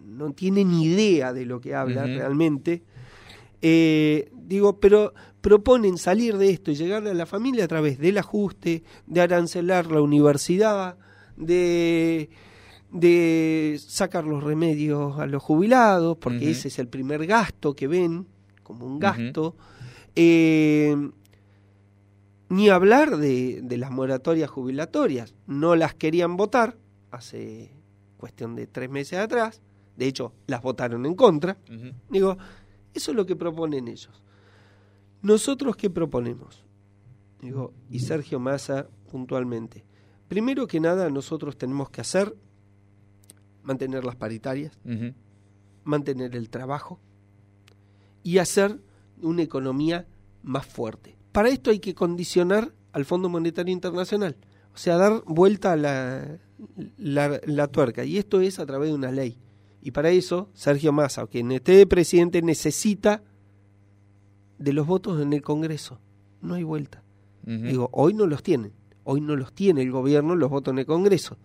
no 0.04 0.34
tienen 0.34 0.74
idea 0.74 1.34
de 1.34 1.46
lo 1.46 1.62
que 1.62 1.76
habla 1.76 2.08
realmente. 2.08 2.82
Eh, 3.62 4.32
digo, 4.34 4.80
pero 4.80 5.14
proponen 5.42 6.00
salir 6.00 6.38
de 6.38 6.50
esto 6.50 6.72
y 6.72 6.76
llegar 6.76 7.08
a 7.08 7.14
la 7.14 7.28
familia 7.28 7.66
a 7.66 7.68
través 7.68 8.00
del 8.00 8.18
ajuste, 8.18 8.84
de 9.06 9.22
arancelar 9.22 9.86
la 9.86 10.02
universidad, 10.02 10.98
de, 11.38 12.32
de 12.92 13.80
sacar 13.80 14.26
los 14.26 14.44
remedios 14.44 15.18
a 15.20 15.26
los 15.26 15.42
jubilados, 15.42 16.18
porque 16.18 16.52
ese 16.52 16.68
es 16.68 16.80
el 16.80 16.88
primer 16.88 17.26
gasto 17.26 17.76
que 17.76 17.88
ven 17.88 18.28
como 18.64 18.86
un 18.86 19.00
gasto. 19.00 19.56
Eh, 20.16 20.96
ni 22.50 22.70
hablar 22.70 23.16
de, 23.16 23.62
de, 23.64 23.78
las 23.78 23.92
moratorias 23.92 24.50
jubilatorias. 24.50 25.34
No 25.48 25.78
las 25.78 25.94
querían 25.94 26.36
votar 26.36 26.78
hace 27.10 27.72
cuestión 28.18 28.56
de 28.56 28.68
tres 28.68 28.90
meses 28.90 29.20
atrás. 29.20 29.62
De 29.96 30.08
hecho, 30.08 30.34
las 30.48 30.62
votaron 30.62 31.06
en 31.06 31.16
contra. 31.16 31.58
Digo, 32.10 32.38
eso 32.94 33.12
es 33.12 33.18
lo 33.18 33.26
que 33.26 33.36
proponen 33.36 33.88
ellos. 33.88 34.22
¿Nosotros 35.22 35.76
qué 35.76 35.90
proponemos? 35.90 36.66
Digo, 37.42 37.74
y 37.90 38.00
Sergio 38.00 38.40
Massa 38.40 38.88
puntualmente. 39.12 39.86
Primero 40.28 40.68
que 40.68 40.80
nada, 40.80 41.10
nosotros 41.10 41.58
tenemos 41.58 41.90
que 41.90 42.02
hacer 42.02 42.36
mantener 43.64 44.04
las 44.04 44.16
paritarias, 44.16 44.78
mantener 45.84 46.36
el 46.36 46.50
trabajo 46.50 47.00
y 48.24 48.38
hacer 48.38 48.80
una 49.22 49.42
economía 49.44 50.08
más 50.44 50.66
fuerte. 50.66 51.16
Para 51.32 51.50
esto 51.50 51.72
hay 51.72 51.80
que 51.80 51.96
condicionar 51.96 52.74
al 52.92 53.06
Fondo 53.06 53.30
Monetario 53.30 53.74
Internacional, 53.74 54.36
o 54.74 54.78
sea, 54.78 54.98
dar 54.98 55.24
vuelta 55.26 55.74
a 55.74 55.76
la, 55.76 56.38
la, 56.98 57.40
la 57.46 57.68
tuerca. 57.68 58.04
Y 58.04 58.18
esto 58.18 58.42
es 58.42 58.60
a 58.60 58.66
través 58.66 58.90
de 58.90 58.96
una 58.96 59.12
ley. 59.12 59.38
Y 59.82 59.92
para 59.92 60.10
eso, 60.12 60.50
Sergio 60.54 60.92
Massa, 60.92 61.26
quien 61.28 61.52
esté 61.52 61.86
presidente, 61.88 62.42
necesita 62.42 63.24
de 64.60 64.74
los 64.74 64.86
votos 64.86 65.22
en 65.22 65.34
el 65.34 65.42
Congreso. 65.42 66.00
No 66.42 66.54
hay 66.56 66.64
vuelta. 66.64 67.04
Digo, 67.44 67.90
hoy 67.92 68.14
no 68.14 68.28
los 68.28 68.44
tienen. 68.44 68.74
Hoy 69.04 69.20
no 69.20 69.36
los 69.36 69.52
tiene 69.54 69.82
el 69.82 69.92
gobierno 69.92 70.36
los 70.36 70.50
votos 70.50 70.74
en 70.74 70.80
el 70.80 70.86
Congreso. 70.86 71.38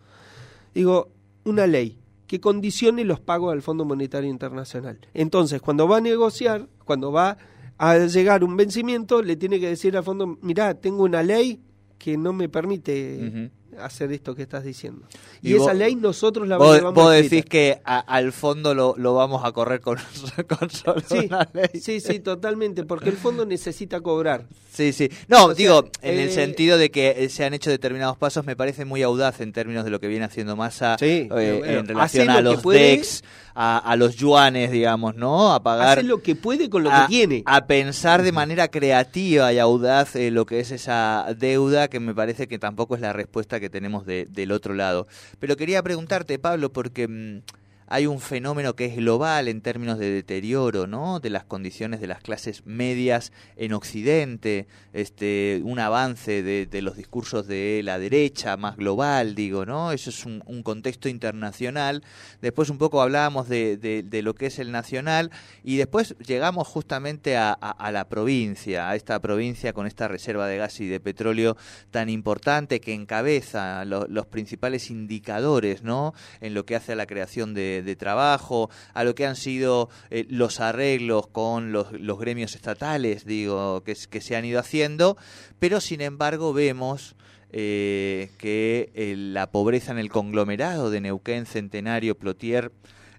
Digo, 0.75 1.09
una 1.45 1.67
ley 1.67 1.99
que 2.27 2.41
condicione 2.41 3.05
los 3.05 3.21
pagos 3.21 3.53
al 3.53 3.63
Fondo 3.63 3.85
Monetario 3.85 4.29
Internacional. 4.31 4.99
Entonces, 5.15 5.61
cuando 5.61 5.87
va 5.87 5.99
a 5.99 6.01
negociar, 6.01 6.69
cuando 6.85 7.13
va 7.13 7.39
a 7.79 7.99
llegar 7.99 8.43
un 8.43 8.57
vencimiento, 8.57 9.23
le 9.23 9.37
tiene 9.37 9.61
que 9.61 9.69
decir 9.69 9.97
al 9.97 10.05
fondo, 10.05 10.39
mirá, 10.41 10.75
tengo 10.75 11.05
una 11.05 11.23
ley 11.23 11.61
que 11.99 12.17
no 12.17 12.33
me 12.33 12.49
permite 12.49 13.51
hacer 13.81 14.13
esto 14.13 14.35
que 14.35 14.43
estás 14.43 14.65
diciendo. 14.65 15.07
Y, 15.43 15.55
esa 15.55 15.75
ley 15.75 15.95
nosotros 15.95 16.49
la 16.49 16.57
vos, 16.57 16.81
vos 16.95 17.13
decís 17.13 17.45
que 17.45 17.81
al 17.85 18.33
fondo 18.33 18.75
lo, 18.75 18.95
lo, 18.97 19.15
vamos 19.15 19.45
a 19.45 19.53
correr 19.53 19.81
con, 19.81 19.99
con 20.49 20.71
solo 20.71 21.01
sí, 21.01 21.27
una 21.27 21.49
ley. 21.53 21.81
Sí, 21.81 22.01
sí, 22.01 22.21
totalmente, 22.21 22.85
porque 22.85 23.11
el 23.11 23.17
fondo 23.17 23.47
necesita 23.47 24.01
cobrar. 24.01 24.45
Sí, 24.77 24.93
sí. 24.93 25.11
No, 25.29 25.55
digo, 25.55 25.89
en 26.03 26.19
el 26.19 26.29
eh, 26.29 26.33
sentido 26.33 26.77
de 26.77 26.91
que 26.91 27.15
eh, 27.17 27.29
se 27.31 27.47
han 27.47 27.55
hecho 27.55 27.71
determinados 27.71 28.19
pasos, 28.19 28.45
me 28.45 28.57
parece 28.57 28.85
muy 28.85 29.03
audaz 29.03 29.41
en 29.41 29.55
términos 29.55 29.87
de 29.87 29.91
lo 29.91 30.01
que 30.01 30.07
viene 30.07 30.27
haciendo 30.27 30.55
Massa 30.55 30.99
sí, 30.99 31.31
eh, 31.35 31.63
en 31.65 31.89
relación 31.89 32.29
a 32.29 32.43
los 32.43 32.63
DEX, 32.63 33.25
a, 33.55 33.79
a, 33.79 33.97
los 33.97 34.17
yuanes, 34.17 34.71
digamos, 34.71 35.17
¿no? 35.17 35.55
A 35.55 35.63
pagar... 35.63 35.99
Hace 35.99 36.07
lo 36.07 36.21
que 36.21 36.37
puede 36.37 36.69
con 36.69 36.83
lo 36.83 36.91
que 36.91 37.07
tiene. 37.09 37.43
A 37.47 37.67
pensar 37.67 38.23
de 38.23 38.33
manera 38.33 38.69
creativa 38.69 39.51
y 39.51 39.59
audaz 39.59 40.15
lo 40.15 40.45
que 40.45 40.61
es 40.61 40.71
esa 40.71 41.27
deuda, 41.39 41.89
que 41.89 41.99
me 41.99 42.15
parece 42.15 42.47
que 42.47 42.59
tampoco 42.59 42.97
es 42.97 43.01
la 43.01 43.15
respuesta 43.15 43.59
que 43.59 43.66
tenemos 43.71 44.07
de, 44.07 44.27
del 44.31 44.53
otro 44.53 44.75
lado. 44.75 45.07
Pero 45.39 45.57
quería 45.57 45.83
preguntarte, 45.83 46.39
Pablo, 46.39 46.73
porque... 46.73 47.43
Hay 47.89 48.07
un 48.07 48.21
fenómeno 48.21 48.75
que 48.75 48.87
es 48.87 48.97
global 48.97 49.47
en 49.47 49.61
términos 49.61 49.99
de 49.99 50.11
deterioro, 50.11 50.89
¿no? 50.89 51.21
De 51.21 51.31
las 51.31 51.45
condiciones 51.45 52.01
de 52.01 52.09
las 52.09 52.21
clases 52.21 52.67
medias 52.67 53.33
en 53.55 53.73
Occidente, 53.73 54.67
este, 54.93 55.61
un 55.63 55.79
avance 55.79 56.43
de, 56.43 56.83
los 56.83 56.97
discursos 56.97 57.47
de 57.47 57.83
la 57.85 58.01
derecha 58.01 58.57
más 58.57 58.77
global, 58.77 59.37
digo, 59.37 59.67
¿no? 59.67 59.93
Eso 59.93 60.11
es 60.11 60.27
un, 60.27 60.43
contexto 60.65 61.09
internacional. 61.09 62.03
Después 62.43 62.71
un 62.71 62.79
poco 62.79 63.01
hablábamos 63.01 63.49
de, 63.49 64.21
lo 64.25 64.35
que 64.35 64.47
es 64.47 64.59
el 64.59 64.73
nacional 64.73 65.31
y 65.63 65.77
después 65.77 66.17
llegamos 66.27 66.67
justamente 66.67 67.37
a, 67.37 67.53
a, 67.53 67.93
la 67.93 68.09
provincia, 68.09 68.91
a 68.91 68.97
esta 68.97 69.21
provincia 69.21 69.73
con 69.73 69.87
esta 69.87 70.09
reserva 70.09 70.49
de 70.49 70.57
gas 70.57 70.81
y 70.81 70.89
de 70.89 70.99
petróleo 70.99 71.57
tan 71.93 72.09
importante 72.09 72.81
que 72.81 72.95
encabeza 72.95 73.85
lo, 73.85 74.09
los 74.09 74.27
principales 74.27 74.91
indicadores, 74.91 75.85
¿no? 75.85 76.15
En 76.41 76.53
lo 76.53 76.67
que 76.67 76.75
hace 76.75 76.93
a 76.93 76.97
la 76.97 77.07
creación 77.07 77.55
de 77.55 77.76
de, 77.83 77.97
trabajo, 77.97 78.71
a 78.95 79.05
lo 79.05 79.15
que 79.15 79.27
han 79.27 79.37
sido 79.37 79.89
eh, 80.11 80.27
los 80.29 80.61
arreglos 80.61 81.27
con 81.29 81.73
los, 81.73 81.93
los, 81.93 82.19
gremios 82.19 82.55
estatales, 82.55 83.25
digo, 83.25 83.83
que, 83.85 83.95
se 83.95 84.37
han 84.37 84.45
ido 84.45 84.61
haciendo, 84.61 85.17
pero 85.59 85.81
sin 85.81 86.01
embargo 86.01 86.53
vemos 86.53 87.17
eh, 87.51 88.31
que 88.39 88.91
eh, 88.95 89.15
la 89.17 89.51
pobreza 89.51 89.93
en 89.93 89.99
el 89.99 90.11
conglomerado 90.11 90.91
de 90.91 91.01
Neuquén, 91.01 91.47
Centenario, 91.47 92.17
Plotier, 92.17 92.73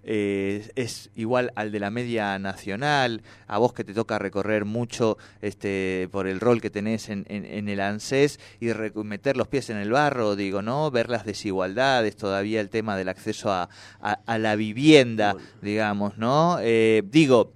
eh, 0.09 0.71
es 0.75 1.09
igual 1.15 1.51
al 1.55 1.71
de 1.71 1.81
la 1.81 1.91
media 1.91 2.39
nacional, 2.39 3.21
a 3.45 3.57
vos 3.57 3.73
que 3.73 3.83
te 3.83 3.93
toca 3.93 4.17
recorrer 4.17 4.63
mucho 4.63 5.17
este, 5.41 6.07
por 6.11 6.27
el 6.27 6.39
rol 6.39 6.61
que 6.61 6.69
tenés 6.69 7.09
en, 7.09 7.25
en, 7.27 7.45
en 7.45 7.67
el 7.67 7.81
ANSES 7.81 8.39
y 8.61 8.67
meter 9.03 9.35
los 9.35 9.49
pies 9.49 9.69
en 9.69 9.77
el 9.77 9.91
barro, 9.91 10.37
digo, 10.37 10.61
¿no? 10.61 10.89
Ver 10.91 11.09
las 11.09 11.25
desigualdades, 11.25 12.15
todavía 12.15 12.61
el 12.61 12.69
tema 12.69 12.95
del 12.95 13.09
acceso 13.09 13.51
a, 13.51 13.69
a, 13.99 14.19
a 14.25 14.37
la 14.37 14.55
vivienda, 14.55 15.35
digamos, 15.61 16.17
¿no? 16.17 16.57
Eh, 16.61 17.03
digo, 17.05 17.51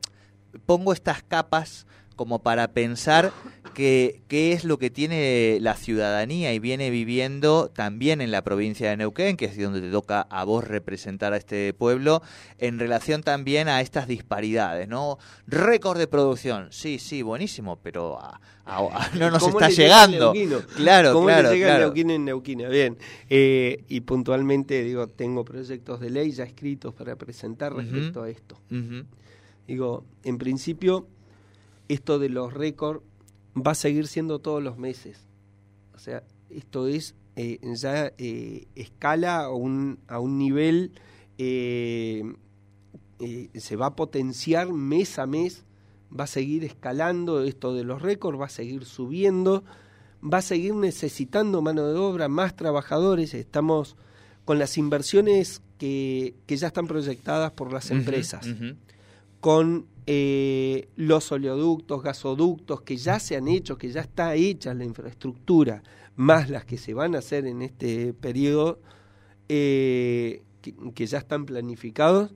pongo 0.65 0.91
estas 0.91 1.23
capas 1.23 1.87
como 2.21 2.43
para 2.43 2.67
pensar 2.67 3.33
que, 3.73 4.21
qué 4.27 4.51
es 4.51 4.63
lo 4.63 4.77
que 4.77 4.91
tiene 4.91 5.57
la 5.59 5.73
ciudadanía 5.73 6.53
y 6.53 6.59
viene 6.59 6.91
viviendo 6.91 7.71
también 7.73 8.21
en 8.21 8.29
la 8.29 8.43
provincia 8.43 8.91
de 8.91 8.97
Neuquén, 8.97 9.37
que 9.37 9.45
es 9.45 9.57
donde 9.57 9.81
te 9.81 9.89
toca 9.89 10.21
a 10.29 10.43
vos 10.43 10.67
representar 10.67 11.33
a 11.33 11.37
este 11.37 11.73
pueblo, 11.73 12.21
en 12.59 12.77
relación 12.77 13.23
también 13.23 13.67
a 13.69 13.81
estas 13.81 14.07
disparidades, 14.07 14.87
¿no? 14.87 15.17
Récord 15.47 15.97
de 15.97 16.05
producción, 16.05 16.67
sí, 16.69 16.99
sí, 16.99 17.23
buenísimo, 17.23 17.79
pero 17.81 18.19
a, 18.19 18.39
a, 18.65 18.77
a, 18.77 19.09
no 19.15 19.31
nos 19.31 19.41
está 19.47 19.69
llegando. 19.69 20.31
Claro, 20.75 21.13
¿Cómo 21.13 21.25
claro, 21.25 21.49
le 21.49 21.55
llega 21.55 21.77
claro. 21.77 21.93
en 21.95 22.25
Neuquina? 22.25 22.69
Bien, 22.69 22.99
eh, 23.31 23.83
y 23.87 24.01
puntualmente 24.01 24.83
digo, 24.83 25.07
tengo 25.07 25.43
proyectos 25.43 25.99
de 25.99 26.11
ley 26.11 26.29
ya 26.33 26.43
escritos 26.43 26.93
para 26.93 27.15
presentar 27.15 27.73
respecto 27.73 28.19
uh 28.19 28.23
-huh. 28.23 28.27
a 28.27 28.29
esto. 28.29 28.61
Uh 28.69 28.75
-huh. 28.75 29.05
Digo, 29.65 30.05
en 30.23 30.37
principio 30.37 31.07
esto 31.91 32.19
de 32.19 32.29
los 32.29 32.53
récords 32.53 33.01
va 33.55 33.71
a 33.71 33.75
seguir 33.75 34.07
siendo 34.07 34.39
todos 34.39 34.63
los 34.63 34.77
meses. 34.77 35.19
O 35.93 35.99
sea, 35.99 36.23
esto 36.49 36.87
es 36.87 37.15
eh, 37.35 37.59
ya 37.75 38.13
eh, 38.17 38.67
escala 38.75 39.41
a 39.41 39.49
un, 39.49 39.99
a 40.07 40.19
un 40.19 40.37
nivel, 40.37 40.93
eh, 41.37 42.23
se 43.53 43.75
va 43.75 43.87
a 43.87 43.95
potenciar 43.95 44.71
mes 44.71 45.19
a 45.19 45.25
mes, 45.25 45.63
va 46.17 46.23
a 46.23 46.27
seguir 46.27 46.63
escalando 46.63 47.43
esto 47.43 47.73
de 47.73 47.83
los 47.83 48.01
récords, 48.01 48.39
va 48.39 48.45
a 48.45 48.49
seguir 48.49 48.85
subiendo, 48.85 49.63
va 50.21 50.39
a 50.39 50.41
seguir 50.41 50.73
necesitando 50.73 51.61
mano 51.61 51.87
de 51.87 51.97
obra, 51.97 52.29
más 52.29 52.55
trabajadores, 52.55 53.33
estamos 53.33 53.97
con 54.45 54.59
las 54.59 54.77
inversiones 54.77 55.61
que, 55.77 56.35
que 56.47 56.57
ya 56.57 56.67
están 56.67 56.87
proyectadas 56.87 57.51
por 57.51 57.71
las 57.71 57.91
empresas. 57.91 58.45
Uh 58.45 58.49
-huh, 58.49 58.55
uh 58.55 58.73
-huh. 58.73 58.75
Con 59.41 59.87
eh, 60.05 60.87
los 60.95 61.31
oleoductos, 61.31 62.01
gasoductos 62.01 62.81
que 62.81 62.95
ya 62.95 63.19
se 63.19 63.35
han 63.35 63.47
hecho, 63.47 63.77
que 63.77 63.91
ya 63.91 64.01
está 64.01 64.35
hecha 64.35 64.73
la 64.73 64.85
infraestructura, 64.85 65.83
más 66.15 66.49
las 66.49 66.63
que 66.63 66.77
se 66.77 66.93
van 66.93 67.15
a 67.15 67.19
hacer 67.19 67.45
en 67.45 67.61
este 67.61 68.13
periodo, 68.13 68.79
eh, 69.49 70.43
que, 70.61 70.73
que, 70.93 71.05
ya 71.05 71.17
están 71.17 71.45
planificados, 71.45 72.33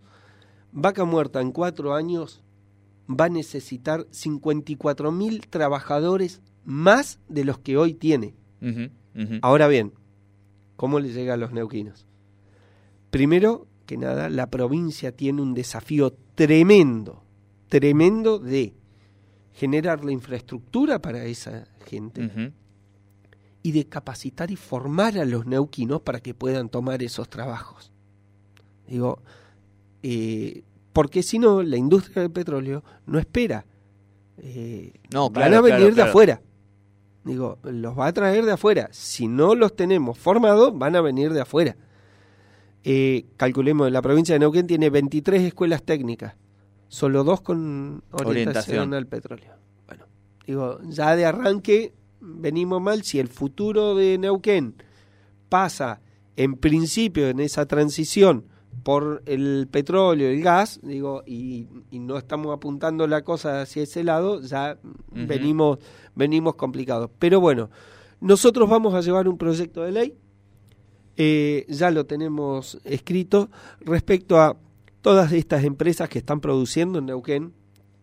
Vaca 0.71 1.05
Muerta 1.05 1.39
en 1.41 1.51
cuatro 1.51 1.93
años 1.93 2.43
va 3.09 3.25
a 3.25 3.29
necesitar 3.29 4.07
54 4.09 5.12
mil 5.12 5.47
trabajadores 5.47 6.41
más 6.65 7.19
de 7.29 7.45
los 7.45 7.59
que 7.59 7.77
hoy 7.77 7.93
tiene. 7.93 8.33
Uh 8.62 8.65
-huh, 8.65 8.91
uh 9.15 9.19
-huh. 9.19 9.39
Ahora 9.41 9.67
bien, 9.67 9.93
¿cómo 10.75 11.00
le 11.00 11.13
llega 11.13 11.35
a 11.35 11.38
los 11.38 11.51
neuquinos? 11.51 12.07
Primero 13.12 13.67
que 13.86 13.98
nada, 13.98 14.30
la 14.30 14.50
provincia 14.50 15.12
tiene 15.12 15.42
un 15.42 15.54
desafío 15.54 16.13
tremendo 16.36 17.25
tremendo 17.70 18.39
de 18.39 18.74
generar 19.54 20.04
la 20.04 20.12
infraestructura 20.12 21.01
para 21.01 21.25
esa 21.25 21.68
gente 21.86 22.54
y 23.63 23.72
de 23.72 23.86
capacitar 23.88 24.51
y 24.51 24.56
formar 24.56 25.18
a 25.18 25.25
los 25.25 25.46
neuquinos 25.46 26.01
para 26.01 26.20
que 26.20 26.34
puedan 26.34 26.70
tomar 26.70 27.01
esos 27.01 27.30
trabajos. 27.30 27.92
Digo, 28.88 29.20
eh, 30.04 30.63
porque 30.94 31.24
si 31.24 31.39
no, 31.39 31.63
la 31.63 31.77
industria 31.77 32.22
del 32.22 32.32
petróleo 32.32 32.84
no 33.08 33.18
espera. 33.18 33.65
Eh, 34.38 34.94
No, 35.12 35.30
van 35.30 35.50
claro, 35.50 35.58
a 35.58 35.62
venir 35.62 35.80
claro, 35.80 35.96
de 35.96 36.01
afuera. 36.04 36.42
Digo, 37.24 37.58
los 37.63 37.98
va 37.98 38.08
a 38.08 38.13
traer 38.13 38.46
de 38.46 38.51
afuera. 38.51 38.89
Si 38.92 39.27
no 39.27 39.56
los 39.56 39.75
tenemos 39.75 40.18
formados, 40.18 40.77
van 40.77 40.96
a 40.96 41.01
venir 41.01 41.34
de 41.34 41.42
afuera. 41.42 41.75
Eh, 42.88 43.25
calculemos, 43.36 43.92
la 43.92 44.01
provincia 44.04 44.34
de 44.36 44.39
Neuquén 44.39 44.68
tiene 44.68 44.92
23 44.92 45.42
escuelas 45.42 45.82
técnicas, 45.82 46.36
solo 46.88 47.24
dos 47.24 47.42
con 47.42 48.04
orientación, 48.12 48.27
Orientación. 48.30 48.94
al 48.94 49.08
petróleo. 49.08 49.54
Bueno, 49.88 50.06
digo, 50.46 50.80
ya 50.84 51.15
de 51.15 51.25
arranque 51.25 51.94
venimos 52.22 52.80
mal. 52.80 53.01
Si 53.01 53.20
el 53.20 53.27
futuro 53.27 53.96
de 53.96 54.20
Neuquén 54.20 54.75
pasa 55.50 56.00
en 56.36 56.58
principio 56.58 57.27
en 57.27 57.39
esa 57.39 57.65
transición 57.65 58.46
por 58.84 59.24
el 59.25 59.68
petróleo, 59.72 60.30
el 60.30 60.44
gas, 60.44 60.80
digo, 60.84 61.24
y, 61.25 61.68
y 61.89 61.98
no 61.98 62.20
estamos 62.20 62.54
apuntando 62.56 63.08
la 63.08 63.24
cosa 63.24 63.62
hacia 63.62 63.82
ese 63.82 64.04
lado, 64.04 64.42
ya 64.42 64.77
venimos, 65.12 65.80
venimos 66.13 66.54
complicados. 66.54 67.10
Pero 67.18 67.39
bueno, 67.39 67.72
nosotros 68.22 68.70
vamos 68.70 68.94
a 68.94 69.01
llevar 69.01 69.27
un 69.27 69.39
proyecto 69.39 69.82
de 69.82 69.92
ley, 69.92 70.18
eh, 71.17 71.65
ya 71.69 71.91
lo 71.91 72.05
tenemos 72.05 72.79
escrito, 72.84 73.50
respecto 73.79 74.39
a 74.39 74.57
todas 75.01 75.31
estas 75.31 75.63
empresas 75.63 76.10
que 76.10 76.19
están 76.19 76.41
produciendo 76.41 77.00
en 77.00 77.05
Neuquén, 77.07 77.53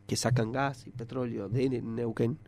que 0.06 0.16
sacan 0.16 0.52
gas 0.52 0.86
y 0.86 0.90
petróleo 0.90 1.48
de 1.48 1.68
Neuquén, 1.68 2.38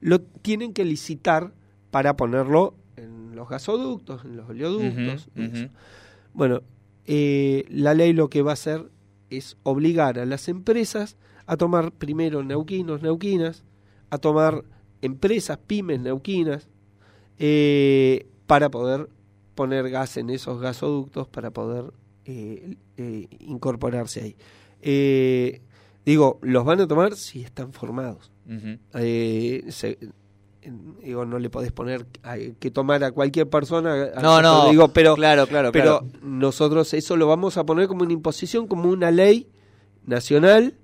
lo 0.00 0.20
tienen 0.20 0.72
que 0.72 0.84
licitar 0.84 1.52
para 1.90 2.16
ponerlo 2.16 2.74
en 2.96 3.34
los 3.34 3.48
gasoductos, 3.48 4.24
en 4.24 4.36
los 4.36 4.48
oleoductos. 4.48 5.28
Bueno, 6.34 6.62
eh, 7.06 7.64
la 7.68 7.94
ley 7.94 8.12
lo 8.12 8.28
que 8.28 8.42
va 8.42 8.52
a 8.52 8.54
hacer 8.54 8.90
es 9.30 9.56
obligar 9.62 10.18
a 10.18 10.26
las 10.26 10.48
empresas 10.48 11.16
a 11.46 11.56
tomar 11.56 11.92
primero 11.92 12.42
neuquinos, 12.42 13.02
neuquinas, 13.02 13.64
a 14.10 14.18
tomar 14.18 14.64
empresas, 15.02 15.58
pymes 15.58 16.00
neuquinas, 16.00 16.68
eh, 17.38 18.26
para 18.46 18.70
poder 18.70 19.08
poner 19.56 19.90
gas 19.90 20.16
en 20.18 20.30
esos 20.30 20.60
gasoductos, 20.60 21.26
para 21.26 21.50
poder 21.50 21.86
eh, 22.26 22.76
eh, 22.96 23.26
incorporarse 23.40 24.20
ahí. 24.20 24.36
Eh, 24.82 25.60
digo, 26.04 26.38
los 26.42 26.64
van 26.64 26.80
a 26.80 26.86
tomar 26.86 27.16
si 27.16 27.42
están 27.42 27.72
formados. 27.72 28.30
Eh, 28.94 29.64
se- 29.70 29.98
digo, 31.02 31.24
no 31.24 31.38
le 31.38 31.48
podés 31.50 31.72
poner 31.72 32.06
a- 32.22 32.36
que 32.58 32.70
tomar 32.70 33.02
a 33.04 33.10
cualquier 33.12 33.48
persona. 33.48 34.10
a- 34.14 34.20
No, 34.20 34.40
no, 34.42 34.70
digo, 34.70 34.88
pero, 34.88 35.14
claro, 35.14 35.46
claro, 35.46 35.72
pero 35.72 36.00
claro. 36.00 36.18
nosotros 36.22 36.92
eso 36.94 37.16
lo 37.16 37.26
vamos 37.26 37.56
a 37.56 37.64
poner 37.64 37.88
como 37.88 38.02
una 38.02 38.12
imposición, 38.12 38.66
como 38.66 38.88
una 38.90 39.10
ley 39.10 39.46
nacional, 40.04 40.74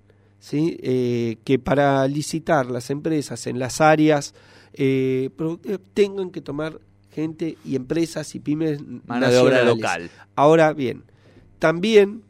¿sí? 0.41 0.79
Eh, 0.83 1.37
que 1.45 1.59
para 1.59 2.07
licitar 2.09 2.67
las 2.71 2.91
empresas 2.91 3.47
en 3.47 3.59
las 3.59 3.81
áreas 3.81 4.35
eh, 4.75 5.31
tengan 5.95 6.31
que 6.31 6.41
tomar 6.41 6.81
gente 7.13 7.57
y 7.65 7.77
empresas 7.77 8.35
y 8.35 8.41
pymes 8.41 8.81
Mano 9.07 9.31
de 9.31 9.39
obra 9.39 9.59
nacionales. 9.65 9.77
local. 9.77 10.11
Ahora 10.35 10.73
bien, 10.73 11.05
también, 11.59 12.23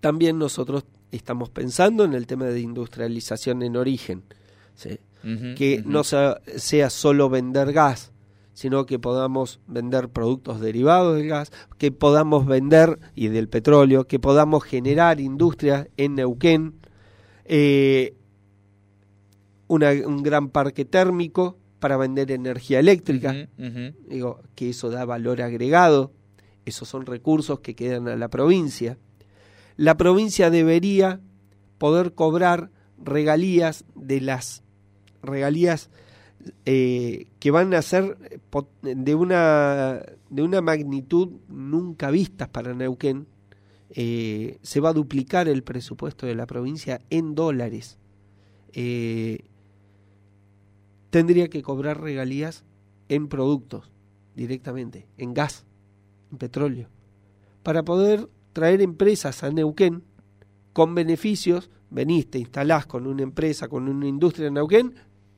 también 0.00 0.38
nosotros 0.38 0.84
estamos 1.10 1.48
pensando 1.50 2.04
en 2.04 2.12
el 2.14 2.26
tema 2.26 2.44
de 2.46 2.60
industrialización 2.60 3.62
en 3.62 3.76
origen, 3.76 4.22
que 5.56 5.82
no 5.84 6.04
sea, 6.04 6.40
sea 6.56 6.90
solo 6.90 7.28
vender 7.28 7.72
gas, 7.72 8.12
sino 8.54 8.86
que 8.86 8.98
podamos 8.98 9.60
vender 9.66 10.08
productos 10.10 10.60
derivados 10.60 11.16
del 11.16 11.28
gas, 11.28 11.50
que 11.78 11.90
podamos 11.90 12.46
vender 12.46 12.98
y 13.14 13.28
del 13.28 13.48
petróleo, 13.48 14.06
que 14.06 14.18
podamos 14.18 14.64
generar 14.64 15.20
industria 15.20 15.88
en 15.96 16.14
Neuquén, 16.16 16.74
eh, 17.46 18.14
una- 19.66 19.92
un 20.06 20.22
gran 20.22 20.48
parque 20.48 20.84
térmico 20.84 21.57
para 21.78 21.96
vender 21.96 22.30
energía 22.30 22.80
eléctrica 22.80 23.48
digo, 24.08 24.40
que 24.54 24.70
eso 24.70 24.90
da 24.90 25.04
valor 25.04 25.42
agregado, 25.42 26.12
esos 26.64 26.88
son 26.88 27.06
recursos 27.06 27.60
que 27.60 27.74
quedan 27.74 28.08
a 28.08 28.16
la 28.16 28.28
provincia. 28.28 28.98
La 29.76 29.96
provincia 29.96 30.50
debería 30.50 31.20
poder 31.78 32.14
cobrar 32.14 32.70
regalías 33.02 33.84
de 33.94 34.20
las 34.20 34.62
regalías 35.22 35.90
eh, 36.64 37.26
que 37.38 37.50
van 37.50 37.74
a 37.74 37.82
ser 37.82 38.16
eh, 38.30 38.94
de 38.94 39.14
una 39.14 40.00
de 40.30 40.42
una 40.42 40.60
magnitud 40.60 41.32
nunca 41.48 42.10
vistas 42.10 42.48
para 42.48 42.74
Neuquén. 42.74 43.26
Eh, 43.90 44.58
se 44.62 44.80
va 44.80 44.90
a 44.90 44.92
duplicar 44.92 45.48
el 45.48 45.62
presupuesto 45.62 46.26
de 46.26 46.34
la 46.34 46.46
provincia 46.46 47.00
en 47.10 47.34
dólares. 47.34 47.98
Eh, 48.72 49.47
tendría 51.10 51.48
que 51.48 51.62
cobrar 51.62 52.00
regalías 52.00 52.64
en 53.08 53.28
productos 53.28 53.90
directamente, 54.36 55.06
en 55.16 55.34
gas, 55.34 55.64
en 56.30 56.38
petróleo, 56.38 56.88
para 57.62 57.82
poder 57.84 58.28
traer 58.52 58.80
empresas 58.82 59.42
a 59.42 59.50
Neuquén 59.50 60.02
con 60.72 60.94
beneficios. 60.94 61.70
Venís, 61.90 62.30
te 62.30 62.38
instalás 62.38 62.86
con 62.86 63.06
una 63.06 63.22
empresa, 63.22 63.68
con 63.68 63.88
una 63.88 64.06
industria 64.06 64.48
en 64.48 64.54
Neuquén, 64.54 64.94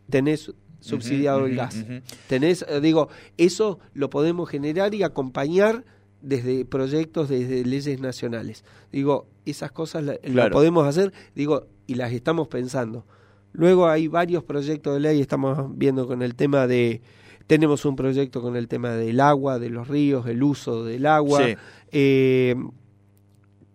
tenés 0.09 0.53
subsidiado 0.81 1.47
el 1.47 1.55
gas. 1.57 1.85
Tenés, 2.27 2.65
eh, 2.69 2.81
digo, 2.81 3.09
eso 3.37 3.79
lo 3.95 4.11
podemos 4.11 4.49
generar 4.49 4.95
y 4.95 5.03
acompañar 5.03 5.85
desde 6.23 6.65
proyectos, 6.65 7.29
desde 7.29 7.65
leyes 7.65 8.01
nacionales. 8.01 8.65
Digo, 8.91 9.27
esas 9.47 9.73
cosas 9.73 10.03
la- 10.05 10.15
lo 10.15 10.33
Claro. 10.33 10.53
podemos 10.53 10.87
hacer, 10.87 11.13
digo, 11.35 11.67
y 11.87 11.95
las 11.95 12.13
estamos 12.13 12.49
pensando. 12.49 13.07
Luego 13.53 13.89
hay 13.89 14.09
varios 14.09 14.45
proyectos 14.45 14.95
de 14.95 15.01
ley, 15.01 15.21
estamos 15.21 15.77
viendo 15.77 16.07
con 16.07 16.23
el 16.23 16.35
tema 16.35 16.67
de, 16.67 17.03
tenemos 17.47 17.85
un 17.85 17.97
proyecto 17.97 18.43
con 18.43 18.55
el 18.57 18.69
tema 18.69 18.91
del 18.91 19.19
agua, 19.21 19.59
de 19.59 19.71
los 19.71 19.89
ríos, 19.89 20.27
el 20.27 20.43
uso 20.43 20.85
del 20.85 21.05
agua. 21.07 21.45
Sí. 21.45 21.57
Eh, 21.91 22.55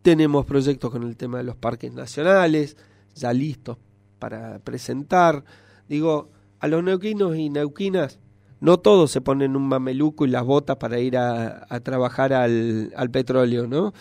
tenemos 0.01 0.45
proyectos 0.45 0.91
con 0.91 1.03
el 1.03 1.17
tema 1.17 1.39
de 1.39 1.43
los 1.43 1.55
parques 1.55 1.91
nacionales, 1.91 2.77
ya 3.15 3.33
listos 3.33 3.77
para 4.19 4.59
presentar. 4.59 5.43
Digo, 5.89 6.29
a 6.59 6.67
los 6.67 6.83
neuquinos 6.83 7.35
y 7.35 7.49
neuquinas, 7.49 8.19
no 8.61 8.79
todos 8.79 9.11
se 9.11 9.19
ponen 9.19 9.55
un 9.55 9.67
mameluco 9.67 10.25
y 10.25 10.29
las 10.29 10.45
botas 10.45 10.77
para 10.77 10.99
ir 10.99 11.17
a, 11.17 11.65
a 11.67 11.79
trabajar 11.81 12.33
al, 12.33 12.93
al 12.95 13.11
petróleo, 13.11 13.67
¿no? 13.67 13.93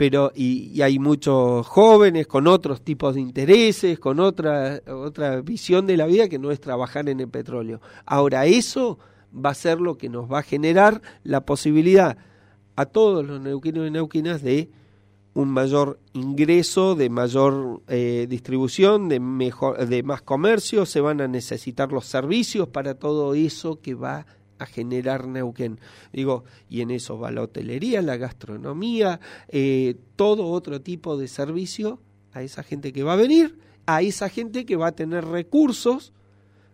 Pero, 0.00 0.32
y, 0.34 0.70
y 0.72 0.80
hay 0.80 0.98
muchos 0.98 1.66
jóvenes 1.66 2.26
con 2.26 2.46
otros 2.46 2.80
tipos 2.80 3.14
de 3.14 3.20
intereses, 3.20 3.98
con 3.98 4.18
otra, 4.18 4.80
otra 4.86 5.42
visión 5.42 5.86
de 5.86 5.98
la 5.98 6.06
vida 6.06 6.26
que 6.26 6.38
no 6.38 6.50
es 6.50 6.58
trabajar 6.58 7.10
en 7.10 7.20
el 7.20 7.28
petróleo. 7.28 7.82
Ahora, 8.06 8.46
eso 8.46 8.98
va 9.30 9.50
a 9.50 9.54
ser 9.54 9.78
lo 9.78 9.98
que 9.98 10.08
nos 10.08 10.24
va 10.32 10.38
a 10.38 10.42
generar 10.42 11.02
la 11.22 11.44
posibilidad 11.44 12.16
a 12.76 12.86
todos 12.86 13.26
los 13.26 13.42
neuquinos 13.42 13.86
y 13.86 13.90
neuquinas 13.90 14.40
de 14.40 14.70
un 15.34 15.50
mayor 15.50 16.00
ingreso, 16.14 16.94
de 16.94 17.10
mayor 17.10 17.82
eh, 17.86 18.26
distribución, 18.26 19.10
de 19.10 19.20
mejor, 19.20 19.86
de 19.86 20.02
más 20.02 20.22
comercio, 20.22 20.86
se 20.86 21.02
van 21.02 21.20
a 21.20 21.28
necesitar 21.28 21.92
los 21.92 22.06
servicios 22.06 22.68
para 22.68 22.94
todo 22.94 23.34
eso 23.34 23.82
que 23.82 23.92
va 23.92 24.20
a 24.20 24.26
generar 24.66 25.26
Neuquén. 25.26 25.80
Digo, 26.12 26.44
y 26.68 26.80
en 26.80 26.90
eso 26.90 27.18
va 27.18 27.30
la 27.30 27.42
hotelería, 27.42 28.02
la 28.02 28.16
gastronomía, 28.16 29.20
eh, 29.48 29.96
todo 30.16 30.48
otro 30.48 30.80
tipo 30.80 31.16
de 31.16 31.28
servicio 31.28 32.00
a 32.32 32.42
esa 32.42 32.62
gente 32.62 32.92
que 32.92 33.02
va 33.02 33.14
a 33.14 33.16
venir, 33.16 33.58
a 33.86 34.02
esa 34.02 34.28
gente 34.28 34.64
que 34.64 34.76
va 34.76 34.88
a 34.88 34.92
tener 34.92 35.24
recursos 35.24 36.12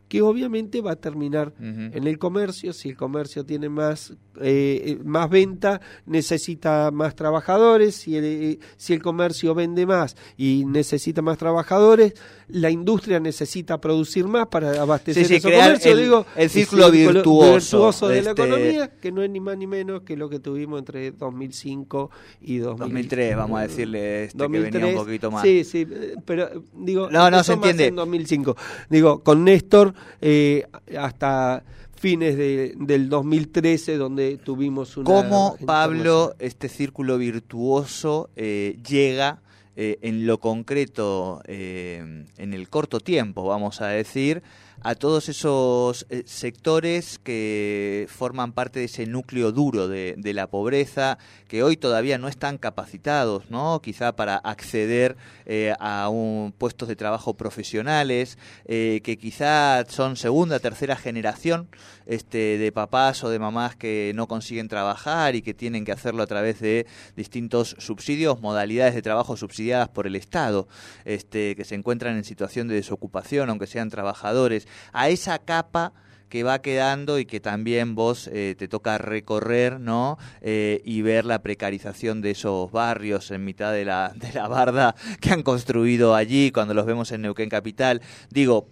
que 0.09 0.23
obviamente 0.23 0.81
va 0.81 0.93
a 0.93 0.97
terminar 0.97 1.53
en 1.59 2.07
el 2.07 2.19
comercio, 2.19 2.73
si 2.73 2.91
el 2.91 2.97
comercio 2.97 3.45
tiene 3.45 3.69
más, 3.69 4.15
eh, 4.41 4.99
más 5.05 5.29
venta, 5.31 5.81
necesita 6.07 6.91
más 6.93 7.15
trabajadores, 7.17 7.95
si 7.97 8.17
el, 8.17 8.25
eh, 8.25 8.59
si 8.77 8.93
el 8.93 9.03
comercio 9.03 9.55
vende 9.55 9.87
más 9.87 10.17
y 10.37 10.65
necesita 10.67 11.23
más 11.23 11.39
trabajadores, 11.39 12.15
la 12.49 12.71
industria 12.71 13.19
necesita 13.19 13.81
producir 13.81 14.27
más 14.27 14.47
para 14.47 14.81
abastecer 14.81 15.25
Sí, 15.25 15.29
sí, 15.29 15.35
esos 15.37 15.51
crear 15.51 15.65
comercios, 15.67 15.95
el- 15.99 16.05
digo, 16.05 16.27
el 16.37 16.51
círculo 16.51 16.91
círculo 16.91 17.13
virtuoso, 17.13 18.09
de 18.09 18.23
la 18.23 18.31
este- 18.31 18.43
economía, 18.43 18.91
que 19.01 19.11
no 19.13 19.23
es 19.23 19.31
ni 19.31 19.41
más 19.41 19.57
ni 19.59 19.67
menos 19.67 20.03
que 20.03 20.17
lo 20.17 20.29
que 20.29 20.39
tuvimos 20.39 20.79
entre 20.79 21.11
2005 21.11 22.11
y 22.41 22.59
2000, 22.59 22.79
2003, 22.79 23.37
vamos 23.37 23.59
a 23.59 23.63
decirle 23.63 24.25
este, 24.25 24.39
que 24.39 24.45
venía 24.49 24.61
un 24.61 24.71
2003, 24.73 24.97
poquito 24.97 25.31
más. 25.31 25.43
Sí, 25.43 25.65
sí, 25.65 25.87
eh, 25.91 26.15
pero 26.25 26.45
eh, 26.45 26.61
digo, 26.75 27.11
No, 27.11 27.31
no, 27.31 27.43
se 27.43 27.55
entiende. 27.55 27.87
en 27.87 27.97
2005. 27.97 28.57
Digo, 28.91 29.23
con 29.23 29.45
Néstor 29.45 29.95
eh, 30.21 30.67
hasta 30.99 31.65
fines 31.97 32.37
de, 32.37 32.75
del 32.77 33.09
2013 33.09 33.97
donde 33.97 34.39
tuvimos 34.39 34.97
una 34.97 35.07
¿Cómo, 35.07 35.57
Pablo, 35.65 36.35
este 36.39 36.69
círculo 36.69 37.19
virtuoso 37.19 38.31
eh, 38.37 38.79
llega 38.87 39.41
eh, 39.75 39.99
en 40.03 40.27
lo 40.27 40.39
concreto, 40.39 41.43
eh, 41.47 42.25
en 42.39 42.55
el 42.55 42.69
corto 42.69 43.01
tiempo, 43.01 43.45
vamos 43.45 43.81
a 43.81 43.89
decir, 43.89 44.43
a 44.83 44.95
todos 44.95 45.29
esos 45.29 46.07
eh, 46.11 46.23
sectores 46.27 47.19
que 47.19 48.07
forman 48.11 48.53
parte 48.53 48.81
de 48.81 48.85
ese 48.87 49.07
núcleo 49.07 49.53
duro 49.53 49.89
de, 49.89 50.15
la 50.35 50.49
pobreza, 50.49 51.19
que 51.49 51.63
hoy 51.63 51.77
todavía 51.77 52.19
no 52.19 52.29
están 52.29 52.59
capacitados, 52.59 53.49
¿no? 53.51 53.81
Quizá 53.81 54.15
para 54.15 54.37
acceder 54.37 55.17
eh, 55.47 55.73
a 55.79 56.09
un, 56.09 56.53
puestos 56.57 56.89
de 56.89 56.97
trabajo 56.97 57.35
profesionales, 57.35 58.39
eh, 58.67 59.01
que 59.03 59.17
quizá 59.17 59.85
son 59.89 60.17
segunda, 60.17 60.59
tercera 60.59 60.97
generación 60.97 61.69
este, 62.07 62.59
de 62.59 62.73
papás 62.73 63.25
o 63.25 63.31
de 63.31 63.39
mamás 63.39 63.77
que 63.77 64.13
no 64.15 64.29
consiguen 64.29 64.69
trabajar 64.69 65.35
y 65.37 65.43
que 65.43 65.55
tienen 65.55 65.85
que 65.85 65.93
hacerlo 65.93 66.23
a 66.23 66.27
través 66.27 66.61
de 66.61 66.87
distintos 67.17 67.77
subsidios, 67.79 68.41
modalidades 68.41 68.95
de 68.95 69.03
trabajo 69.03 69.37
subsidiadas 69.37 69.89
por 69.89 70.07
el 70.07 70.17
Estado, 70.17 70.69
este, 71.05 71.57
que 71.57 71.65
se 71.65 71.75
encuentran 71.75 72.17
en 72.17 72.25
situación 72.25 72.69
de 72.69 72.75
desocupación, 72.75 73.49
aunque 73.49 73.67
sean 73.67 73.91
trabajadores 73.91 74.66
a 74.93 75.09
esa 75.09 75.39
capa 75.39 75.93
que 76.29 76.43
va 76.43 76.61
quedando 76.61 77.19
y 77.19 77.25
que 77.25 77.41
también 77.41 77.95
vos 77.95 78.29
eh, 78.33 78.55
te 78.59 78.69
toca 78.69 78.99
recorrer, 78.99 79.81
¿no? 79.81 80.19
Eh, 80.41 80.83
y 80.85 81.03
ver 81.03 81.25
la 81.25 81.43
precarización 81.43 82.21
de 82.21 82.33
esos 82.33 82.71
barrios 82.73 83.31
en 83.31 83.45
mitad 83.45 83.73
de 83.73 83.85
la, 83.85 84.13
de 84.15 84.33
la 84.33 84.49
barda 84.49 84.95
que 85.21 85.31
han 85.31 85.43
construido 85.43 86.15
allí 86.15 86.51
cuando 86.51 86.75
los 86.75 86.87
vemos 86.87 87.13
en 87.13 87.23
Neuquén 87.23 87.49
Capital. 87.49 88.03
Digo, 88.31 88.69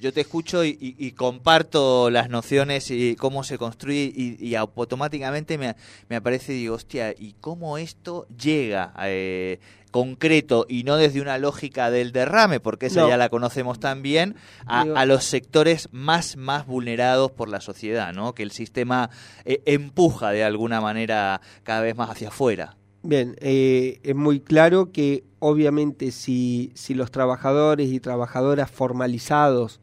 yo 0.00 0.12
te 0.12 0.20
escucho 0.20 0.64
y, 0.64 0.70
y, 0.80 0.94
y, 0.98 1.12
comparto 1.12 2.10
las 2.10 2.28
nociones 2.28 2.90
y 2.90 3.16
cómo 3.16 3.44
se 3.44 3.58
construye 3.58 4.12
y, 4.14 4.36
y 4.44 4.54
automáticamente 4.54 5.58
me, 5.58 5.76
me, 6.08 6.16
aparece 6.16 6.52
y 6.54 6.58
digo, 6.58 6.74
hostia, 6.74 7.14
¿y 7.16 7.34
cómo 7.40 7.78
esto 7.78 8.26
llega 8.36 8.92
eh, 9.02 9.58
concreto 9.90 10.66
y 10.68 10.84
no 10.84 10.96
desde 10.96 11.20
una 11.20 11.38
lógica 11.38 11.90
del 11.90 12.12
derrame, 12.12 12.60
porque 12.60 12.86
esa 12.86 13.02
no. 13.02 13.08
ya 13.08 13.16
la 13.16 13.28
conocemos 13.28 13.80
también, 13.80 14.36
a, 14.66 14.82
a, 14.82 15.06
los 15.06 15.24
sectores 15.24 15.88
más, 15.92 16.36
más 16.36 16.66
vulnerados 16.66 17.32
por 17.32 17.48
la 17.48 17.60
sociedad, 17.60 18.12
¿no? 18.12 18.34
que 18.34 18.42
el 18.42 18.50
sistema 18.50 19.10
eh, 19.44 19.62
empuja 19.64 20.30
de 20.30 20.44
alguna 20.44 20.80
manera 20.80 21.40
cada 21.62 21.80
vez 21.80 21.96
más 21.96 22.10
hacia 22.10 22.28
afuera? 22.28 22.76
Bien, 23.02 23.36
eh, 23.40 24.00
es 24.02 24.16
muy 24.16 24.40
claro 24.40 24.90
que 24.90 25.24
obviamente 25.38 26.10
si, 26.10 26.72
si 26.74 26.92
los 26.92 27.10
trabajadores 27.10 27.88
y 27.88 28.00
trabajadoras 28.00 28.70
formalizados 28.70 29.80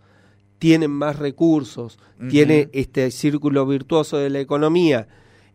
tienen 0.60 0.92
más 0.92 1.18
recursos, 1.20 1.98
uh 2.20 2.24
-huh. 2.24 2.30
tiene 2.30 2.70
este 2.74 3.12
círculo 3.12 3.66
virtuoso 3.66 4.18
de 4.18 4.30
la 4.30 4.40
economía, 4.40 5.08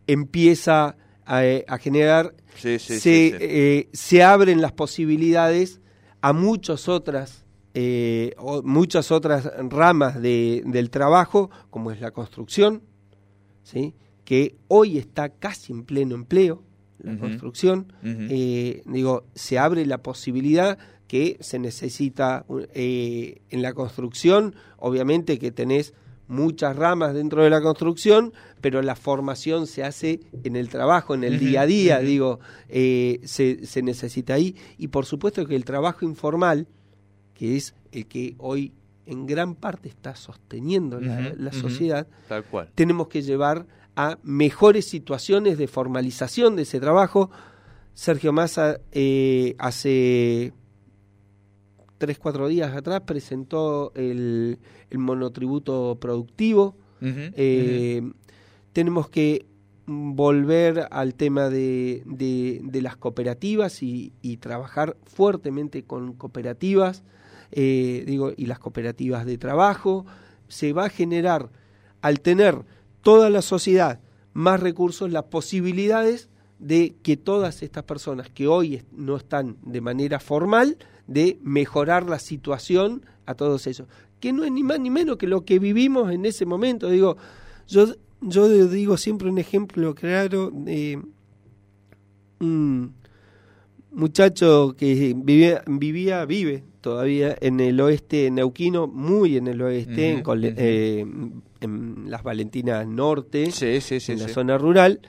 empieza 0.07 0.95
a, 1.25 1.41
a 1.67 1.77
generar, 1.77 2.33
sí, 2.55 2.79
sí, 2.79 2.93
se, 2.93 2.99
sí, 2.99 3.31
eh, 3.39 3.89
se, 3.93 4.23
abren 4.23 4.61
las 4.61 4.71
posibilidades 4.71 5.79
a 6.21 6.33
muchas 6.33 6.87
otras, 6.87 7.45
eh, 7.73 8.35
muchas 8.63 9.11
otras 9.11 9.51
ramas 9.69 10.21
de, 10.21 10.63
del 10.65 10.89
trabajo, 10.89 11.49
como 11.69 11.91
es 11.91 12.01
la 12.01 12.11
construcción, 12.11 12.81
¿sí? 13.63 13.93
que 14.25 14.55
hoy 14.67 14.97
está 14.97 15.29
casi 15.29 15.73
en 15.73 15.83
pleno 15.83 16.15
empleo, 16.15 16.63
la 16.99 17.13
uh 17.13 17.15
-huh. 17.15 17.19
construcción, 17.19 17.93
uh 18.03 18.07
-huh. 18.07 18.27
eh, 18.29 18.81
digo, 18.85 19.23
se 19.33 19.57
abre 19.57 19.85
la 19.85 19.99
posibilidad 19.99 20.77
que 21.09 21.37
se 21.41 21.57
necesita 21.57 22.45
eh, 22.75 23.41
en 23.49 23.61
la 23.63 23.73
construcción, 23.73 24.53
obviamente 24.77 25.39
que 25.39 25.51
tenés 25.51 25.95
muchas 26.27 26.75
ramas 26.75 27.15
dentro 27.15 27.43
de 27.43 27.49
la 27.49 27.61
construcción, 27.61 28.31
pero 28.61 28.83
la 28.83 28.95
formación 28.95 29.65
se 29.65 29.83
hace 29.83 30.19
en 30.43 30.55
el 30.55 30.69
trabajo, 30.69 31.15
en 31.15 31.23
el 31.23 31.33
uh 31.33 31.37
-huh. 31.37 31.39
día 31.39 31.61
a 31.61 31.65
día, 31.65 31.97
uh 31.97 32.01
-huh. 32.01 32.05
digo, 32.05 32.39
eh, 32.69 33.19
se, 33.23 33.65
se, 33.65 33.81
necesita 33.81 34.35
ahí. 34.35 34.55
Y 34.77 34.89
por 34.89 35.07
supuesto 35.07 35.47
que 35.47 35.55
el 35.55 35.65
trabajo 35.65 36.05
informal, 36.05 36.67
que 37.33 37.57
es 37.57 37.73
el 37.91 38.05
que 38.05 38.35
hoy 38.37 38.71
en 39.07 39.25
gran 39.25 39.55
parte 39.55 39.89
está 39.89 40.15
sosteniendo 40.15 40.97
uh 40.97 41.01
-huh. 41.01 41.05
la, 41.05 41.33
la, 41.35 41.51
sociedad, 41.51 42.05
Tal 42.27 42.43
cual. 42.43 42.69
tenemos 42.75 43.07
que 43.07 43.23
llevar 43.23 43.65
a 43.95 44.19
mejores 44.21 44.87
situaciones 44.87 45.57
de 45.57 45.67
formalización 45.67 46.55
de 46.55 46.61
ese 46.61 46.79
trabajo. 46.79 47.31
Sergio 47.95 48.31
Massa 48.31 48.79
eh, 48.91 49.55
hace 49.57 50.53
tres, 51.99 52.17
cuatro 52.17 52.47
días 52.47 52.75
atrás 52.75 53.01
presentó 53.05 53.91
el, 53.93 54.57
el 54.89 54.97
monotributo 54.97 55.99
productivo. 56.01 56.75
Uh 57.01 57.05
-huh, 57.05 57.33
eh, 57.35 57.99
uh 58.01 58.07
-huh. 58.07 58.13
Tenemos 58.73 59.09
que 59.09 59.45
volver 59.85 60.87
al 60.91 61.13
tema 61.15 61.49
de, 61.49 62.03
de, 62.05 62.61
de 62.63 62.81
las 62.81 62.95
cooperativas 62.95 63.83
y, 63.83 64.13
y, 64.21 64.37
trabajar 64.37 64.95
fuertemente 65.03 65.83
con 65.83 66.13
cooperativas, 66.13 67.03
eh, 67.51 68.03
digo, 68.05 68.31
y 68.37 68.45
las 68.45 68.59
cooperativas 68.59 69.25
de 69.25 69.37
trabajo. 69.37 70.05
Se 70.47 70.73
va 70.73 70.85
a 70.85 70.89
generar, 70.89 71.49
al 72.01 72.21
tener 72.21 72.63
toda 73.01 73.29
la 73.29 73.41
sociedad 73.41 73.99
más 74.33 74.59
recursos, 74.59 75.11
las 75.11 75.23
posibilidades 75.23 76.29
de 76.59 76.93
que 77.01 77.17
todas 77.17 77.63
estas 77.63 77.83
personas 77.83 78.29
que 78.29 78.47
hoy 78.47 78.83
no 78.91 79.17
están 79.17 79.57
de 79.63 79.81
manera 79.81 80.19
formal, 80.19 80.77
de 81.09 81.39
mejorar 81.41 82.07
la 82.07 82.19
situación 82.19 83.03
a 83.25 83.33
todos 83.33 83.65
ellos. 83.67 83.87
Que 84.19 84.31
no 84.31 84.43
es 84.43 84.51
ni 84.51 84.63
más 84.63 84.79
ni 84.79 84.89
menos 84.89 85.17
que 85.17 85.27
lo 85.27 85.43
que 85.43 85.59
vivimos 85.59 86.11
en 86.11 86.25
ese 86.25 86.45
momento. 86.45 86.89
Digo, 86.89 87.17
yo, 87.67 87.87
yo 88.21 88.67
digo 88.67 88.95
siempre 88.95 89.29
un 89.29 89.39
ejemplo 89.39 89.95
claro 89.95 90.51
de 90.53 91.01
un 92.39 92.93
muchacho 93.91 94.75
que 94.77 95.15
vivía, 95.15 95.63
vivía 95.65 96.25
vive 96.25 96.63
todavía 96.79 97.35
en 97.41 97.59
el 97.59 97.81
oeste 97.81 98.29
neuquino, 98.29 98.87
muy 98.87 99.35
en 99.35 99.47
el 99.47 99.61
oeste, 99.61 99.91
uh 99.91 100.13
-huh, 100.13 100.17
en, 100.17 100.21
Cole, 100.21 100.49
uh 100.49 100.51
-huh. 100.51 100.55
eh, 100.57 101.05
en, 101.61 102.03
las 102.09 102.23
Valentinas 102.23 102.87
Norte, 102.87 103.51
sí, 103.51 103.81
sí, 103.81 103.99
sí, 103.99 104.11
en 104.11 104.19
la 104.19 104.27
zona 104.27 104.57
rural 104.57 105.01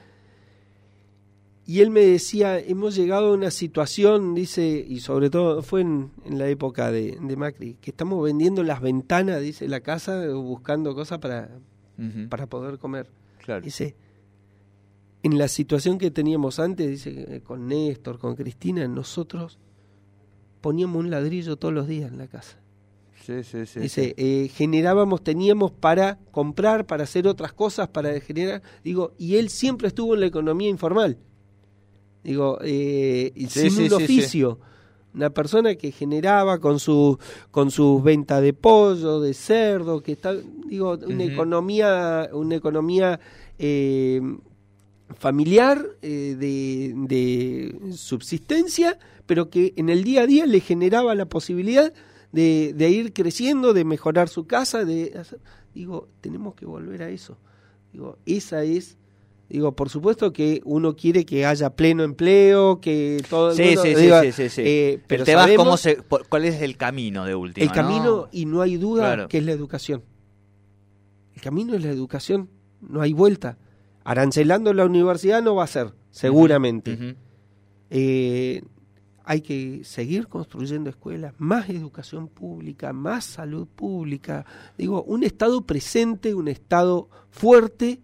y 1.71 1.79
él 1.79 1.89
me 1.89 2.01
decía, 2.01 2.59
hemos 2.59 2.95
llegado 2.95 3.27
a 3.29 3.33
una 3.33 3.49
situación, 3.49 4.35
dice, 4.35 4.85
y 4.85 4.99
sobre 4.99 5.29
todo 5.29 5.61
fue 5.61 5.79
en, 5.79 6.11
en 6.25 6.37
la 6.37 6.49
época 6.49 6.91
de, 6.91 7.17
de, 7.21 7.35
Macri, 7.37 7.75
que 7.75 7.91
estamos 7.91 8.21
vendiendo 8.21 8.61
las 8.61 8.81
ventanas, 8.81 9.39
dice, 9.39 9.69
la 9.69 9.79
casa, 9.79 10.27
buscando 10.33 10.93
cosas 10.93 11.19
para, 11.19 11.49
uh 11.97 12.01
-huh. 12.01 12.27
para 12.27 12.47
poder 12.47 12.77
comer. 12.77 13.07
Claro. 13.37 13.61
Dice, 13.61 13.95
en 15.23 15.37
la 15.37 15.47
situación 15.47 15.97
que 15.97 16.11
teníamos 16.11 16.59
antes, 16.59 16.89
dice, 16.89 17.41
con 17.45 17.69
Néstor, 17.69 18.19
con 18.19 18.35
Cristina, 18.35 18.85
nosotros 18.89 19.57
poníamos 20.59 20.97
un 20.97 21.09
ladrillo 21.09 21.55
todos 21.55 21.73
los 21.73 21.87
días 21.87 22.11
en 22.11 22.17
la 22.17 22.27
casa. 22.27 22.57
Sí, 23.25 23.45
sí, 23.45 23.65
sí, 23.65 23.79
dice. 23.79 24.13
Eh, 24.17 24.49
generábamos, 24.49 25.23
teníamos 25.23 25.71
para 25.71 26.19
comprar, 26.31 26.85
para 26.85 27.05
hacer 27.05 27.29
otras 27.29 27.53
cosas, 27.53 27.87
para 27.87 28.19
generar, 28.19 28.61
digo, 28.83 29.13
y 29.17 29.37
él 29.37 29.47
siempre 29.47 29.87
estuvo 29.87 30.15
en 30.15 30.19
la 30.19 30.25
economía 30.25 30.67
informal 30.67 31.17
digo, 32.23 32.59
eh, 32.63 33.31
sí, 33.35 33.69
sin 33.69 33.71
sí, 33.71 33.83
un 33.85 33.93
oficio. 33.93 34.59
Una 35.13 35.29
persona 35.29 35.75
que 35.75 35.91
generaba 35.91 36.59
con 36.59 36.79
su 36.79 37.19
con 37.51 37.69
sus 37.69 38.01
ventas 38.01 38.41
de 38.41 38.53
pollo, 38.53 39.19
de 39.19 39.33
cerdo, 39.33 40.01
que 40.01 40.13
está, 40.13 40.33
digo, 40.67 40.93
una 40.93 41.05
uh 41.05 41.09
-huh. 41.09 41.33
economía, 41.33 42.29
una 42.31 42.55
economía 42.55 43.19
eh, 43.59 44.21
familiar 45.19 45.85
eh, 46.01 46.35
de, 46.39 46.93
de, 46.95 47.93
subsistencia, 47.93 48.97
pero 49.25 49.49
que 49.49 49.73
en 49.75 49.89
el 49.89 50.05
día 50.05 50.21
a 50.21 50.27
día 50.27 50.45
le 50.45 50.61
generaba 50.61 51.13
la 51.15 51.25
posibilidad 51.25 51.93
de, 52.31 52.73
de 52.73 52.89
ir 52.89 53.11
creciendo, 53.11 53.73
de 53.73 53.83
mejorar 53.83 54.29
su 54.29 54.47
casa, 54.47 54.85
de 54.85 55.13
hacer, 55.19 55.39
digo, 55.73 56.07
tenemos 56.21 56.55
que 56.55 56.65
volver 56.65 57.03
a 57.03 57.09
eso. 57.09 57.37
Digo, 57.91 58.17
esa 58.25 58.63
es 58.63 58.97
Digo, 59.51 59.73
por 59.75 59.89
supuesto 59.89 60.31
que 60.31 60.61
uno 60.63 60.95
quiere 60.95 61.25
que 61.25 61.45
haya 61.45 61.71
pleno 61.71 62.03
empleo, 62.03 62.79
que 62.79 63.21
todo 63.29 63.51
el 63.51 63.57
sí, 63.57 63.63
mundo... 63.63 63.81
Sí, 63.81 63.95
diga, 63.95 64.21
sí, 64.21 64.31
sí, 64.31 64.49
sí, 64.49 64.61
eh, 64.65 64.99
pero 65.07 65.25
te 65.25 65.33
sabemos, 65.33 65.65
cómo 65.65 65.75
se, 65.75 65.95
por, 66.01 66.25
cuál 66.29 66.45
es 66.45 66.61
el 66.61 66.77
camino 66.77 67.25
de 67.25 67.35
última, 67.35 67.65
El 67.65 67.71
camino, 67.73 68.03
¿no? 68.03 68.29
y 68.31 68.45
no 68.45 68.61
hay 68.61 68.77
duda, 68.77 69.07
claro. 69.07 69.27
que 69.27 69.39
es 69.39 69.45
la 69.45 69.51
educación. 69.51 70.03
El 71.35 71.41
camino 71.41 71.75
es 71.75 71.83
la 71.83 71.91
educación, 71.91 72.49
no 72.79 73.01
hay 73.01 73.11
vuelta. 73.11 73.57
Arancelando 74.05 74.73
la 74.73 74.85
universidad 74.85 75.43
no 75.43 75.55
va 75.55 75.65
a 75.65 75.67
ser, 75.67 75.93
seguramente. 76.11 76.93
Uh 76.93 76.95
-huh. 76.95 77.15
eh, 77.89 78.61
hay 79.25 79.41
que 79.41 79.83
seguir 79.83 80.29
construyendo 80.29 80.89
escuelas, 80.89 81.33
más 81.39 81.69
educación 81.69 82.29
pública, 82.29 82.93
más 82.93 83.25
salud 83.25 83.67
pública. 83.67 84.45
Digo, 84.77 85.03
un 85.03 85.23
Estado 85.23 85.61
presente, 85.65 86.33
un 86.33 86.47
Estado 86.47 87.09
fuerte 87.29 87.99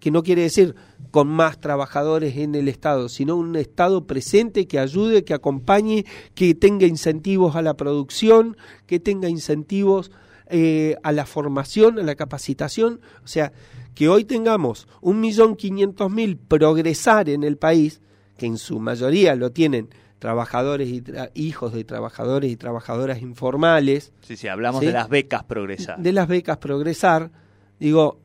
que 0.00 0.10
no 0.10 0.22
quiere 0.22 0.42
decir 0.42 0.74
con 1.12 1.28
más 1.28 1.60
trabajadores 1.60 2.36
en 2.36 2.54
el 2.54 2.68
Estado, 2.68 3.08
sino 3.08 3.36
un 3.36 3.54
Estado 3.56 4.06
presente 4.06 4.66
que 4.66 4.78
ayude, 4.78 5.24
que 5.24 5.34
acompañe, 5.34 6.04
que 6.34 6.54
tenga 6.54 6.86
incentivos 6.86 7.54
a 7.54 7.62
la 7.62 7.74
producción, 7.74 8.56
que 8.86 8.98
tenga 8.98 9.28
incentivos 9.28 10.10
eh, 10.48 10.96
a 11.04 11.12
la 11.12 11.26
formación, 11.26 11.98
a 11.98 12.02
la 12.02 12.14
capacitación. 12.16 13.00
O 13.24 13.28
sea, 13.28 13.52
que 13.94 14.08
hoy 14.08 14.24
tengamos 14.24 14.88
un 15.00 15.20
millón 15.20 15.54
quinientos 15.54 16.10
mil 16.10 16.36
progresar 16.38 17.28
en 17.28 17.44
el 17.44 17.56
país, 17.56 18.00
que 18.38 18.46
en 18.46 18.56
su 18.58 18.80
mayoría 18.80 19.34
lo 19.36 19.50
tienen 19.52 19.90
trabajadores 20.18 20.88
y 20.88 21.02
tra- 21.02 21.30
hijos 21.34 21.72
de 21.72 21.84
trabajadores 21.84 22.50
y 22.50 22.56
trabajadoras 22.56 23.20
informales, 23.22 24.12
Sí, 24.22 24.36
sí, 24.36 24.48
hablamos 24.48 24.80
Sí. 24.80 24.86
de 24.86 24.92
las 24.92 25.08
becas 25.08 25.44
progresar. 25.44 25.98
de 25.98 26.12
las 26.12 26.28
becas 26.28 26.58
Progresar, 26.58 27.30
digo, 27.78 28.20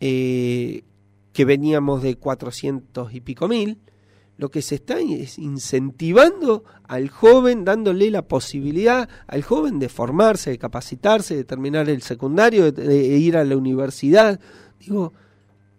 eh, 0.00 0.82
que 1.36 1.44
veníamos 1.44 2.02
de 2.02 2.16
400 2.16 3.12
y 3.12 3.20
pico 3.20 3.46
mil, 3.46 3.78
lo 4.38 4.48
que 4.50 4.62
se 4.62 4.76
está 4.76 4.98
es 5.00 5.38
incentivando 5.38 6.64
al 6.84 7.10
joven, 7.10 7.64
dándole 7.66 8.10
la 8.10 8.22
posibilidad 8.22 9.06
al 9.26 9.42
joven 9.42 9.78
de 9.78 9.90
formarse, 9.90 10.48
de 10.50 10.58
capacitarse, 10.58 11.36
de 11.36 11.44
terminar 11.44 11.90
el 11.90 12.00
secundario, 12.00 12.72
de, 12.72 12.82
de 12.86 13.18
ir 13.18 13.36
a 13.36 13.44
la 13.44 13.54
universidad. 13.56 14.40
Digo, 14.80 15.12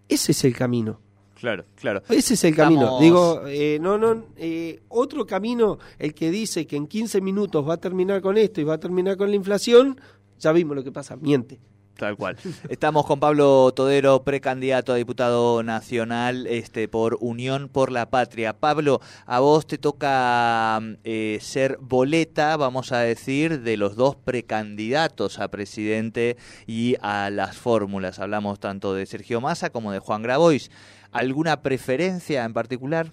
ese 0.08 0.32
es 0.32 0.44
el 0.44 0.56
camino. 0.56 1.00
Claro, 1.34 1.66
claro. 1.76 2.02
Ese 2.10 2.36
es 2.36 2.44
el 2.44 2.56
camino. 2.56 2.82
Estamos- 2.84 3.02
Digo, 3.02 3.42
eh, 3.48 3.80
no, 3.82 3.98
no, 3.98 4.26
eh, 4.38 4.82
otro 4.90 5.26
camino, 5.26 5.80
el 5.98 6.14
que 6.14 6.30
dice 6.30 6.68
que 6.68 6.76
en 6.78 6.86
15 6.88 7.20
minutos 7.22 7.68
va 7.68 7.74
a 7.76 7.78
terminar 7.78 8.22
con 8.22 8.38
esto 8.38 8.62
y 8.62 8.64
va 8.64 8.76
a 8.76 8.80
terminar 8.80 9.18
con 9.18 9.30
la 9.32 9.36
inflación, 9.36 10.00
ya 10.40 10.52
vimos 10.52 10.76
lo 10.76 10.84
que 10.84 10.92
pasa, 10.92 11.16
miente. 11.16 11.60
Tal 11.98 12.16
cual. 12.16 12.38
Estamos 12.70 13.08
con 13.08 13.20
Pablo 13.20 13.72
Todero, 13.76 14.24
precandidato 14.24 14.94
a 14.94 14.96
diputado 14.96 15.64
nacional 15.64 16.46
este, 16.46 16.88
por 16.88 17.18
Unión 17.22 17.70
por 17.70 17.92
la 17.92 18.12
Patria. 18.12 18.54
Pablo, 18.60 19.02
a 19.26 19.40
vos 19.40 19.66
te 19.66 19.80
toca 19.80 20.80
eh, 21.04 21.40
ser 21.42 21.80
boleta, 21.82 22.56
vamos 22.56 22.92
a 22.92 23.00
decir, 23.00 23.62
de 23.62 23.78
los 23.78 23.96
dos 23.96 24.16
precandidatos 24.16 25.40
a 25.40 25.48
presidente 25.48 26.38
y 26.68 26.98
a 27.02 27.32
las 27.32 27.58
fórmulas. 27.58 28.20
Hablamos 28.20 28.60
tanto 28.60 28.94
de 28.94 29.08
Sergio 29.08 29.42
Massa 29.42 29.72
como 29.72 29.92
de 29.92 29.98
Juan 29.98 30.22
Grabois. 30.22 30.70
¿Alguna 31.12 31.64
preferencia 31.64 32.44
en 32.44 32.54
particular? 32.54 33.10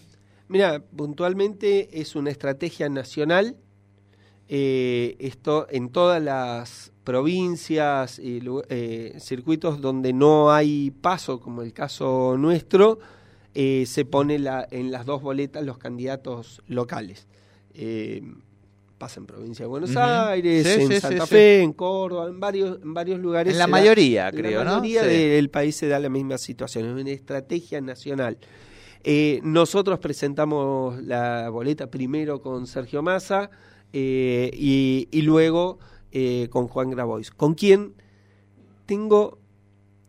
Mira, 0.49 0.83
puntualmente 0.94 2.01
es 2.03 2.16
una 2.16 2.31
estrategia 2.31 2.90
nacional. 2.90 3.57
eh, 4.47 5.16
esto 5.20 5.66
en 5.70 5.88
todas 5.88 6.23
las 6.23 6.92
provincias 7.05 8.19
y 8.19 8.40
eh, 8.69 9.14
circuitos 9.21 9.81
donde 9.81 10.12
no 10.12 10.51
hay 10.53 10.90
paso, 10.90 11.38
como 11.40 11.62
el 11.62 11.73
caso 11.73 12.37
nuestro, 12.38 12.99
eh, 13.55 13.85
se 13.87 14.05
pone 14.05 14.38
la, 14.38 14.67
en 14.71 14.90
las 14.90 15.07
dos 15.07 15.23
boletas 15.23 15.64
los 15.64 15.79
candidatos 15.79 16.62
locales. 16.67 17.27
Eh, 17.75 18.23
pasa 18.99 19.21
en 19.21 19.27
provincia 19.27 19.64
de 19.64 19.69
Buenos. 19.69 19.95
Aires, 19.97 20.67
Sí, 20.67 20.83
en 20.83 20.88
sí, 20.88 21.01
Santa 21.01 21.27
sí, 21.27 21.31
Fe, 21.35 21.62
en 21.62 21.73
Córdoba, 21.73 22.29
en 22.29 22.40
varios, 22.40 22.81
en 22.83 22.95
varios 22.95 23.21
lugares. 23.21 23.53
En 23.53 23.59
la 23.59 23.64
da- 23.67 23.71
mayoría, 23.71 24.29
en 24.31 24.37
creo, 24.37 24.64
la 24.64 24.71
¿no? 24.73 24.81
mayoría 24.81 25.03
del 25.03 25.51
país 25.51 25.77
se 25.77 25.88
da 25.88 25.99
la 25.99 26.09
misma 26.09 26.38
situación, 26.38 26.87
es 26.87 27.01
una 27.03 27.11
estrategia 27.11 27.81
nacional. 27.81 28.38
Eh, 29.07 29.40
nosotros 29.43 29.99
presentamos 29.99 31.03
la 31.03 31.51
boleta 31.51 31.90
primero 31.90 32.40
con 32.40 32.67
Sergio 32.67 33.03
Massa 33.03 33.51
y, 34.53 35.09
y 35.11 35.23
luego 35.23 35.79
eh, 36.14 36.48
con 36.48 36.68
Juan 36.68 36.90
Grabois, 36.90 37.31
con 37.31 37.55
quien 37.55 37.94
tengo 38.87 39.38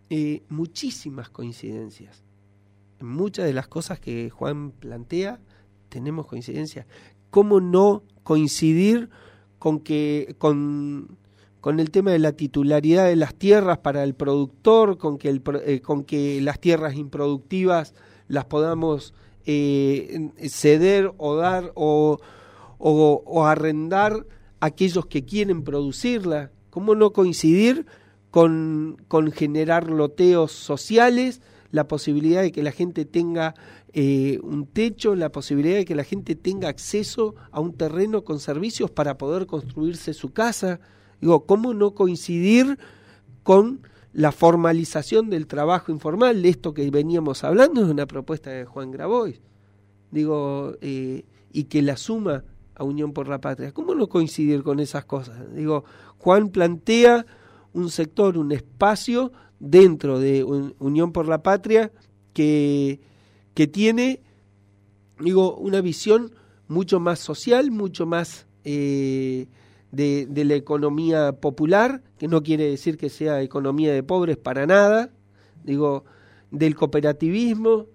eh, 0.09 0.43
muchísimas 0.49 1.29
coincidencias. 1.29 2.23
En 2.99 3.07
muchas 3.07 3.45
de 3.45 3.53
las 3.53 3.67
cosas 3.67 3.99
que 3.99 4.29
Juan 4.29 4.71
plantea 4.71 5.39
tenemos 5.89 6.27
coincidencias. 6.27 6.85
¿Cómo 7.31 7.59
no 7.59 8.03
coincidir 8.23 9.09
con 9.57 9.79
que 9.79 10.35
con, 10.37 11.17
el 11.65 11.89
tema 11.89 12.11
de 12.11 12.19
la 12.19 12.33
titularidad 12.33 13.07
de 13.07 13.15
las 13.15 13.33
tierras 13.33 13.79
para 13.79 14.03
el 14.03 14.13
productor, 14.13 14.99
con 14.99 15.17
que, 15.17 15.29
el, 15.29 15.41
eh, 15.65 15.81
con 15.81 16.03
que 16.03 16.39
las 16.39 16.59
tierras 16.59 16.95
improductivas 16.95 17.95
las 18.27 18.45
podamos 18.45 19.15
eh, 19.45 20.29
ceder 20.49 21.13
o 21.17 21.35
dar 21.35 21.71
o, 21.75 22.19
arrendar 23.43 24.25
aquellos 24.65 25.05
que 25.05 25.25
quieren 25.25 25.63
producirla? 25.63 26.51
¿Cómo 26.69 26.95
no 26.95 27.13
coincidir 27.13 27.85
con, 28.31 28.97
con 29.07 29.31
generar 29.31 29.89
loteos 29.89 30.51
sociales, 30.51 31.41
la 31.71 31.87
posibilidad 31.87 32.41
de 32.41 32.51
que 32.51 32.63
la 32.63 32.71
gente 32.71 33.05
tenga 33.05 33.55
eh, 33.93 34.39
un 34.43 34.65
techo, 34.67 35.15
la 35.15 35.31
posibilidad 35.31 35.77
de 35.77 35.85
que 35.85 35.95
la 35.95 36.03
gente 36.03 36.35
tenga 36.35 36.67
acceso 36.67 37.35
a 37.51 37.59
un 37.59 37.73
terreno 37.73 38.23
con 38.23 38.39
servicios 38.39 38.91
para 38.91 39.17
poder 39.17 39.45
construirse 39.45 40.13
su 40.13 40.33
casa? 40.33 40.79
Digo, 41.21 41.45
¿cómo 41.45 41.73
no 41.73 41.93
coincidir 41.93 42.77
con 43.43 43.81
la 44.11 44.31
formalización 44.31 45.29
del 45.29 45.45
trabajo 45.45 45.91
informal, 45.91 46.41
de 46.41 46.49
esto 46.49 46.73
que 46.73 46.89
veníamos 46.89 47.43
hablando, 47.43 47.83
es 47.83 47.89
una 47.89 48.05
propuesta 48.05 48.49
de 48.49 48.65
Juan 48.65 48.91
Grabois, 48.91 49.41
digo, 50.11 50.75
eh, 50.81 51.25
y 51.51 51.65
que 51.65 51.81
la 51.81 51.97
suma 51.97 52.43
a 52.75 52.83
Unión 52.83 53.13
por 53.13 53.27
la 53.27 53.39
Patria. 53.39 53.71
¿Cómo 53.71 53.95
no 53.95 54.07
coincidir 54.07 54.63
con 54.63 54.79
esas 54.79 55.05
cosas? 55.05 55.53
Digo, 55.55 55.85
Juan 56.17 56.49
plantea 56.49 57.25
un 57.73 57.89
sector, 57.89 58.37
un 58.37 58.51
espacio 58.51 59.31
dentro 59.59 60.19
de 60.19 60.43
Un- 60.43 60.75
Unión 60.79 61.11
por 61.11 61.27
la 61.27 61.41
Patria 61.43 61.91
que, 62.33 62.99
que 63.53 63.67
tiene, 63.67 64.21
digo, 65.19 65.55
una 65.55 65.81
visión 65.81 66.31
mucho 66.67 66.99
más 66.99 67.19
social, 67.19 67.71
mucho 67.71 68.05
más 68.05 68.47
eh, 68.63 69.47
de, 69.91 70.25
de 70.25 70.45
la 70.45 70.55
economía 70.55 71.33
popular, 71.33 72.01
que 72.17 72.27
no 72.27 72.43
quiere 72.43 72.69
decir 72.69 72.97
que 72.97 73.09
sea 73.09 73.41
economía 73.41 73.93
de 73.93 74.03
pobres 74.03 74.37
para 74.37 74.65
nada, 74.65 75.11
digo, 75.63 76.03
del 76.51 76.75
cooperativismo, 76.75 77.87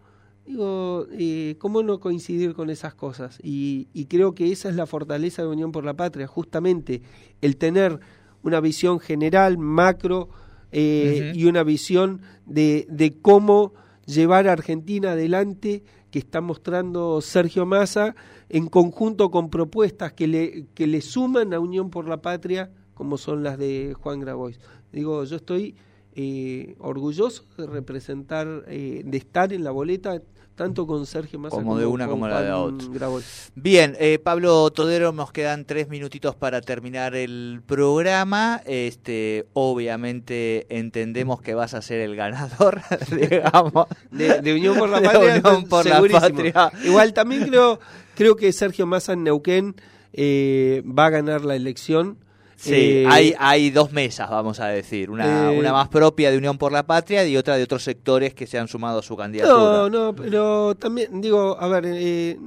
digo, 0.51 1.07
eh, 1.13 1.55
¿cómo 1.59 1.83
no 1.83 2.01
coincidir 2.01 2.55
con 2.55 2.71
esas 2.71 2.95
cosas? 2.95 3.39
Y, 3.43 3.89
y 3.93 4.07
creo 4.07 4.35
que 4.35 4.51
esa 4.51 4.69
es 4.69 4.75
la 4.75 4.87
fortaleza 4.87 5.43
de 5.43 5.49
Unión 5.49 5.71
por 5.71 5.85
la 5.85 5.95
Patria, 5.95 6.27
justamente 6.27 7.03
el 7.41 7.57
tener 7.57 8.01
una 8.43 8.61
visión 8.61 8.99
general, 8.99 9.59
macro, 9.59 10.29
eh, 10.73 11.33
y 11.35 11.47
una 11.47 11.63
visión 11.63 12.23
de, 12.47 12.87
de 12.89 13.13
cómo 13.21 13.73
llevar 14.07 14.49
a 14.49 14.53
Argentina 14.53 15.13
adelante 15.13 15.83
que 16.11 16.19
está 16.19 16.41
mostrando 16.41 17.21
Sergio 17.21 17.67
Massa 17.67 18.15
en 18.49 18.69
conjunto 18.69 19.31
con 19.31 19.51
propuestas 19.51 20.13
que 20.13 20.27
le, 20.27 20.67
que 20.75 20.87
le 20.87 21.01
suman 21.01 21.55
a 21.55 21.61
Unión 21.61 21.91
por 21.91 22.09
la 22.09 22.23
Patria, 22.23 22.71
como 22.95 23.19
son 23.19 23.43
las 23.43 23.59
de 23.59 23.95
Juan 23.99 24.21
Grabois. 24.21 24.59
Digo, 24.93 25.25
yo 25.25 25.37
estoy 25.37 25.77
eh, 26.15 26.75
orgulloso 26.79 27.45
de 27.57 27.67
representar, 27.67 28.65
eh, 28.67 29.03
de 29.05 29.19
estar 29.19 29.53
en 29.53 29.65
la 29.65 29.71
boleta, 29.71 30.21
tanto 30.61 30.87
con 30.87 31.07
Sergio 31.07 31.39
Massa 31.39 31.57
Como 31.57 31.79
de 31.79 31.87
una 31.87 32.07
como 32.07 32.29
la 32.29 32.43
de 32.43 32.53
otra. 32.53 32.87
Grabois. 32.91 33.51
Bien, 33.55 33.97
eh, 33.99 34.19
Pablo 34.23 34.71
Todero, 34.71 35.11
nos 35.11 35.33
quedan 35.33 35.65
tres 35.65 35.89
minutitos 35.89 36.37
para 36.37 36.61
terminar 36.61 37.15
el 37.15 37.63
programa. 37.65 38.61
Este, 38.67 39.47
obviamente 39.55 40.67
entendemos 40.69 41.41
que 41.41 41.55
vas 41.55 41.73
a 41.73 41.81
ser 41.81 42.01
el 42.01 42.15
ganador, 42.15 42.83
digamos. 43.11 43.87
De, 44.11 44.43
de 44.43 44.55
Unión 44.55 44.77
por 44.77 44.91
la 44.91 45.01
De 45.01 45.07
Patria, 45.07 45.41
Unión 45.41 45.65
por 45.65 45.87
la. 45.87 46.21
Patria. 46.21 46.73
Igual 46.85 47.15
también 47.15 47.47
creo, 47.47 47.81
creo 48.15 48.37
que 48.37 48.53
Sergio 48.53 48.85
Massa 48.85 49.15
en 49.15 49.25
Neuquén 49.25 49.77
eh, 50.13 50.83
va 50.87 51.07
a 51.07 51.11
ganar 51.11 51.43
la 51.47 51.57
elección. 51.57 52.19
Sí, 52.63 52.73
Eh, 52.75 53.07
hay, 53.09 53.35
hay 53.39 53.71
dos 53.71 53.91
mesas, 53.91 54.29
vamos 54.29 54.61
a 54.61 54.67
decir. 54.67 55.09
Una, 55.11 55.51
eh, 55.53 55.59
una 55.59 55.73
más 55.73 55.89
propia 55.89 56.31
de 56.31 56.37
Unión 56.37 56.59
por 56.59 56.73
la 56.73 56.83
Patria 56.87 57.25
y 57.27 57.35
otra 57.39 57.57
de 57.57 57.63
otros 57.63 57.83
sectores 57.83 58.35
que 58.35 58.47
se 58.47 58.59
han 58.59 58.69
sumado 58.69 58.99
a 58.99 59.03
su 59.03 59.17
candidatura. 59.17 59.55
No, 59.59 59.89
no, 59.89 60.15
pero 60.15 60.75
también 60.75 61.23
digo, 61.23 61.57
a 61.59 61.69
ver, 61.69 61.85
eh, 61.87 62.39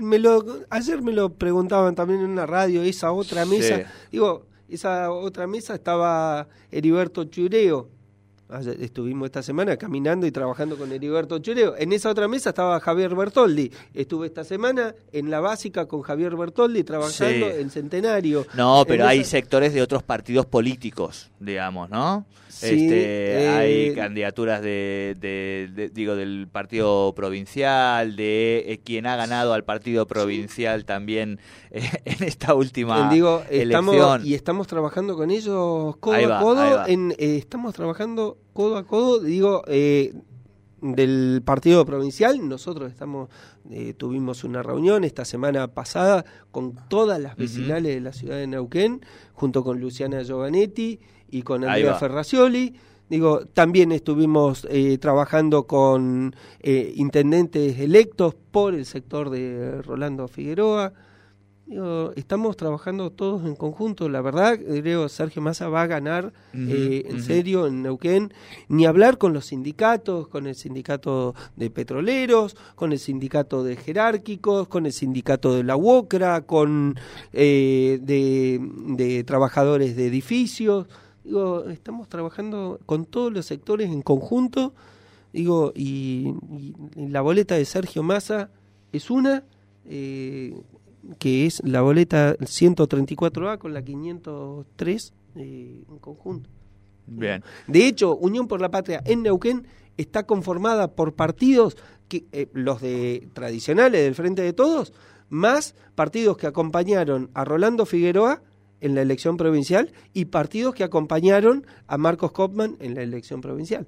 me 0.00 0.18
lo, 0.20 0.44
ayer 0.70 1.02
me 1.02 1.12
lo 1.12 1.30
preguntaban 1.34 1.94
también 1.96 2.20
en 2.20 2.26
una 2.30 2.46
radio, 2.46 2.82
esa 2.82 3.10
otra 3.10 3.44
mesa, 3.44 3.78
Sí. 3.78 3.82
digo, 4.12 4.46
esa 4.68 5.10
otra 5.10 5.46
mesa 5.48 5.74
estaba 5.74 6.46
Heriberto 6.70 7.24
Chureo. 7.24 7.88
Estuvimos 8.60 9.26
esta 9.26 9.42
semana 9.42 9.76
caminando 9.76 10.26
y 10.26 10.30
trabajando 10.32 10.76
con 10.76 10.92
Heriberto 10.92 11.38
Chureo. 11.38 11.74
En 11.76 11.92
esa 11.92 12.10
otra 12.10 12.28
mesa 12.28 12.50
estaba 12.50 12.78
Javier 12.80 13.14
Bertoldi. 13.14 13.70
Estuve 13.94 14.26
esta 14.26 14.44
semana 14.44 14.94
en 15.12 15.30
la 15.30 15.40
básica 15.40 15.86
con 15.86 16.02
Javier 16.02 16.36
Bertoldi 16.36 16.84
trabajando 16.84 17.46
Sí. 17.50 17.60
en 17.60 17.70
Centenario. 17.70 18.46
No, 18.54 18.84
pero 18.86 19.04
En 19.04 19.10
hay 19.10 19.20
esa- 19.20 19.30
sectores 19.30 19.72
de 19.72 19.80
otros 19.82 20.02
partidos 20.02 20.46
políticos, 20.46 21.30
digamos, 21.40 21.88
¿no? 21.90 22.26
Sí, 22.48 22.66
este, 22.66 23.44
eh, 23.44 23.48
hay 23.48 23.94
candidaturas 23.94 24.60
de, 24.62 25.16
de- 25.18 25.70
de- 25.74 25.88
digo, 25.88 26.14
del 26.14 26.46
partido 26.52 27.12
provincial, 27.14 28.14
de 28.14 28.64
eh, 28.68 28.78
quien 28.84 29.06
ha 29.06 29.16
ganado 29.16 29.54
al 29.54 29.64
partido 29.64 30.06
provincial 30.06 30.84
también 30.84 31.40
eh, 31.70 31.88
en 32.04 32.22
esta 32.24 32.54
última 32.54 33.08
Eh, 33.10 33.14
Digo, 33.14 33.42
estamos, 33.50 33.94
elección. 33.94 34.26
y 34.26 34.34
estamos 34.34 34.66
trabajando 34.66 35.16
con 35.16 35.30
ellos 35.30 35.96
codo 35.96 36.34
a 36.34 36.40
codo. 36.40 36.86
En, 36.86 37.12
eh, 37.12 37.36
estamos 37.38 37.74
trabajando 37.74 38.36
codo 38.52 38.76
a 38.76 38.84
codo, 38.84 39.20
digo, 39.20 39.62
eh, 39.66 40.14
del 40.80 41.42
partido 41.44 41.86
provincial. 41.86 42.48
Nosotros 42.48 42.90
estamos 42.90 43.28
eh, 43.70 43.94
tuvimos 43.94 44.44
una 44.44 44.62
reunión 44.62 45.04
esta 45.04 45.24
semana 45.24 45.68
pasada 45.68 46.24
con 46.50 46.74
todas 46.88 47.20
las 47.20 47.36
vecinales 47.36 47.94
de 47.94 48.00
la 48.00 48.12
ciudad 48.12 48.36
de 48.36 48.46
Neuquén, 48.46 49.00
junto 49.32 49.62
con 49.62 49.80
Luciana 49.80 50.22
Giovanetti 50.22 51.00
y 51.30 51.42
con 51.42 51.64
Andrea. 51.64 51.94
Ferracioli. 51.94 52.74
Digo, 53.08 53.44
también 53.46 53.92
estuvimos 53.92 54.66
eh, 54.70 54.98
trabajando 54.98 55.66
con 55.66 56.34
eh, 56.60 56.92
intendentes 56.96 57.78
electos 57.78 58.34
por 58.50 58.74
el 58.74 58.86
sector 58.86 59.30
de 59.30 59.82
Rolando 59.82 60.28
Figueroa. 60.28 60.92
Digo, 61.66 62.12
estamos 62.16 62.56
trabajando 62.56 63.10
todos 63.10 63.46
en 63.46 63.54
conjunto. 63.54 64.08
La 64.08 64.20
verdad, 64.20 64.58
creo 64.58 65.08
Sergio 65.08 65.40
Massa 65.40 65.68
va 65.68 65.82
a 65.82 65.86
ganar 65.86 66.32
eh, 66.52 67.04
en 67.08 67.22
serio 67.22 67.66
en 67.66 67.82
Neuquén. 67.82 68.32
Ni 68.68 68.84
hablar 68.84 69.16
con 69.16 69.32
los 69.32 69.46
sindicatos, 69.46 70.28
con 70.28 70.46
el 70.46 70.54
sindicato 70.54 71.34
de 71.56 71.70
petroleros, 71.70 72.56
con 72.74 72.92
el 72.92 72.98
sindicato 72.98 73.62
de 73.64 73.76
jerárquicos, 73.76 74.68
con 74.68 74.84
el 74.86 74.92
sindicato 74.92 75.54
de 75.54 75.62
la 75.64 75.76
UOCRA, 75.76 76.42
con 76.42 76.96
eh, 77.32 77.98
de, 78.02 78.60
de 78.88 79.24
trabajadores 79.24 79.96
de 79.96 80.08
edificios. 80.08 80.88
Digo, 81.24 81.64
estamos 81.70 82.08
trabajando 82.08 82.80
con 82.84 83.06
todos 83.06 83.32
los 83.32 83.46
sectores 83.46 83.88
en 83.90 84.02
conjunto. 84.02 84.74
Digo, 85.32 85.72
y, 85.74 86.34
y- 86.50 86.74
y 86.96 87.08
la 87.08 87.22
boleta 87.22 87.54
de 87.54 87.64
Sergio 87.64 88.02
Massa 88.02 88.50
es 88.92 89.10
una. 89.10 89.44
eh, 89.86 90.54
que 91.18 91.46
es 91.46 91.62
la 91.64 91.82
boleta 91.82 92.36
134A 92.38 93.58
con 93.58 93.74
la 93.74 93.82
503 93.82 95.12
eh, 95.36 95.84
en 95.88 95.98
conjunto. 95.98 96.48
Bien. 97.06 97.42
De 97.66 97.86
hecho, 97.86 98.16
Unión 98.16 98.46
por 98.46 98.60
la 98.60 98.70
Patria 98.70 99.02
en 99.04 99.22
Neuquén 99.22 99.66
está 99.96 100.24
conformada 100.24 100.92
por 100.94 101.14
partidos 101.14 101.76
que 102.08 102.24
eh, 102.32 102.48
los 102.52 102.80
de 102.80 103.28
tradicionales 103.32 104.02
del 104.02 104.14
Frente 104.14 104.42
de 104.42 104.52
Todos, 104.52 104.92
más 105.28 105.74
partidos 105.94 106.36
que 106.36 106.46
acompañaron 106.46 107.30
a 107.34 107.44
Rolando 107.44 107.86
Figueroa 107.86 108.42
en 108.80 108.94
la 108.94 109.02
elección 109.02 109.36
provincial 109.36 109.92
y 110.12 110.26
partidos 110.26 110.74
que 110.74 110.84
acompañaron 110.84 111.66
a 111.86 111.98
Marcos 111.98 112.32
Kopman 112.32 112.76
en 112.80 112.94
la 112.94 113.02
elección 113.02 113.40
provincial. 113.40 113.86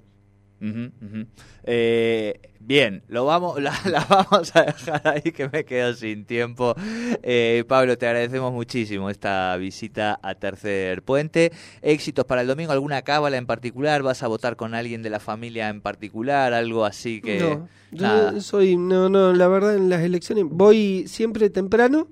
Eh, 1.64 2.40
bien, 2.60 3.02
lo 3.08 3.24
vamos, 3.24 3.60
la, 3.62 3.74
la 3.84 4.04
vamos 4.04 4.54
a 4.56 4.62
dejar 4.62 5.06
ahí 5.08 5.32
que 5.32 5.48
me 5.48 5.64
quedo 5.64 5.94
sin 5.94 6.24
tiempo. 6.24 6.74
Eh, 7.22 7.64
Pablo, 7.68 7.98
te 7.98 8.06
agradecemos 8.06 8.52
muchísimo 8.52 9.10
esta 9.10 9.56
visita 9.56 10.18
a 10.22 10.34
Tercer 10.34 11.02
Puente. 11.02 11.52
Éxitos 11.82 12.24
para 12.24 12.40
el 12.40 12.46
domingo, 12.46 12.72
alguna 12.72 13.02
cábala 13.02 13.36
en 13.36 13.46
particular, 13.46 14.02
vas 14.02 14.22
a 14.22 14.28
votar 14.28 14.56
con 14.56 14.74
alguien 14.74 15.02
de 15.02 15.10
la 15.10 15.20
familia 15.20 15.68
en 15.68 15.80
particular, 15.80 16.54
algo 16.54 16.84
así 16.84 17.20
que 17.20 17.40
no, 17.40 17.68
yo 17.92 18.40
soy, 18.40 18.76
no, 18.76 19.08
no, 19.08 19.32
la 19.32 19.48
verdad 19.48 19.76
en 19.76 19.88
las 19.88 20.02
elecciones 20.02 20.44
voy 20.48 21.06
siempre 21.06 21.50
temprano 21.50 22.08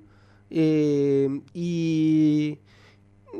eh, 0.49 1.41
y 1.53 2.59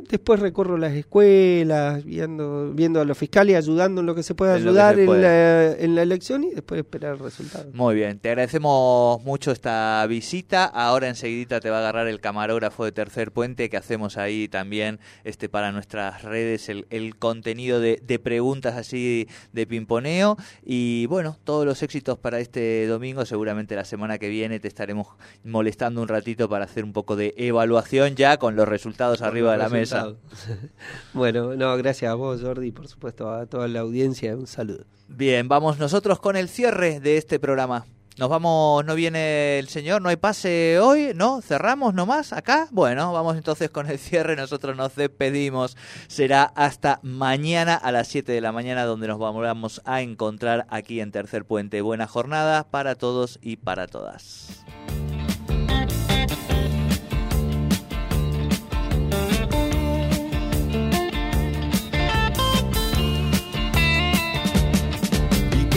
después 0.10 0.40
recorro 0.40 0.78
las 0.78 0.94
escuelas, 0.94 2.04
viendo, 2.04 2.72
viendo 2.74 3.02
a 3.02 3.06
los 3.06 3.18
fiscales, 3.18 3.56
ayudando 3.56 4.02
en 4.02 4.08
lo 4.08 4.16
que 4.16 4.24
se 4.24 4.36
pueda 4.36 4.56
ayudar 4.56 4.96
se 4.96 5.04
en 5.04 5.22
la, 5.22 5.72
en 5.74 5.96
la 5.96 6.02
elección 6.02 6.44
y 6.44 6.52
después 6.52 6.80
esperar 6.80 7.14
el 7.14 7.20
resultado. 7.20 7.70
Muy 7.74 7.96
bien, 7.96 8.20
te 8.20 8.30
agradecemos 8.30 9.24
mucho 9.24 9.52
esta 9.52 10.06
visita. 10.08 10.66
Ahora 10.66 11.08
enseguidita 11.08 11.60
te 11.60 11.70
va 11.70 11.78
a 11.78 11.80
agarrar 11.80 12.08
el 12.08 12.20
camarógrafo 12.20 12.86
de 12.86 12.92
Tercer 12.92 13.32
Puente 13.32 13.70
que 13.70 13.78
hacemos 13.78 14.18
ahí 14.18 14.48
también 14.48 15.00
este 15.24 15.50
para 15.50 15.72
nuestras 15.72 16.24
redes 16.24 16.70
el, 16.70 16.88
el 16.90 17.16
contenido 17.16 17.80
de, 17.80 18.02
de 18.04 18.20
preguntas 18.20 18.76
así 18.76 19.28
de 19.52 19.68
pimponeo. 19.68 20.38
Y 20.64 21.06
bueno, 21.08 21.38
todos 21.44 21.66
los 21.66 21.84
éxitos 21.84 22.18
para 22.18 22.40
este 22.40 22.88
domingo. 22.88 23.26
Seguramente 23.26 23.76
la 23.76 23.86
semana 23.86 24.18
que 24.18 24.30
viene 24.30 24.60
te 24.60 24.68
estaremos 24.68 25.08
molestando 25.44 26.02
un 26.02 26.08
ratito 26.08 26.50
para 26.50 26.66
hacer 26.66 26.84
un 26.84 26.94
poco 26.94 27.16
de 27.16 27.34
evaluación 27.38 28.16
ya 28.16 28.38
con 28.38 28.56
los 28.56 28.68
resultados 28.68 29.22
arriba 29.22 29.52
de 29.52 29.58
la 29.58 29.70
mesa. 29.70 29.83
bueno, 31.14 31.56
no, 31.56 31.76
gracias 31.78 32.12
a 32.12 32.16
vos, 32.16 32.42
Jordi, 32.42 32.68
y 32.68 32.72
por 32.72 32.88
supuesto 32.88 33.32
a 33.32 33.46
toda 33.46 33.68
la 33.68 33.82
audiencia, 33.82 34.36
un 34.36 34.48
saludo. 34.48 34.86
Bien, 35.08 35.48
vamos 35.48 35.80
nosotros 35.80 36.20
con 36.20 36.36
el 36.36 36.50
cierre 36.50 37.00
de 37.00 37.18
este 37.18 37.40
programa. 37.40 37.86
Nos 38.18 38.30
vamos, 38.30 38.86
no 38.86 38.94
viene 38.94 39.58
el 39.58 39.70
señor, 39.70 40.02
no 40.02 40.10
hay 40.10 40.18
pase 40.18 40.78
hoy, 40.80 41.14
¿no? 41.16 41.42
Cerramos 41.42 41.96
nomás 41.96 42.32
acá. 42.32 42.68
Bueno, 42.70 43.12
vamos 43.12 43.38
entonces 43.38 43.72
con 43.72 43.90
el 43.90 43.98
cierre, 43.98 44.36
nosotros 44.36 44.78
nos 44.78 44.96
despedimos. 44.96 45.76
Será 46.08 46.44
hasta 46.44 47.00
mañana 47.02 47.74
a 47.76 47.92
las 47.92 48.08
7 48.10 48.32
de 48.32 48.42
la 48.42 48.52
mañana 48.52 48.86
donde 48.86 49.08
nos 49.08 49.18
vamos 49.18 49.82
a 49.86 50.02
encontrar 50.02 50.68
aquí 50.70 51.00
en 51.00 51.12
Tercer 51.12 51.46
Puente. 51.46 51.82
Buena 51.82 52.06
jornada 52.06 52.70
para 52.70 52.94
todos 52.94 53.40
y 53.42 53.56
para 53.58 53.88
todas. 53.88 54.64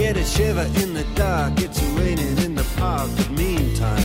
get 0.07 0.17
a 0.17 0.25
shiver 0.25 0.67
in 0.83 0.95
the 0.95 1.05
dark. 1.17 1.53
It's 1.59 1.83
raining 1.99 2.39
in 2.39 2.55
the 2.55 2.65
park, 2.77 3.11
but 3.17 3.31
meantime. 3.31 4.05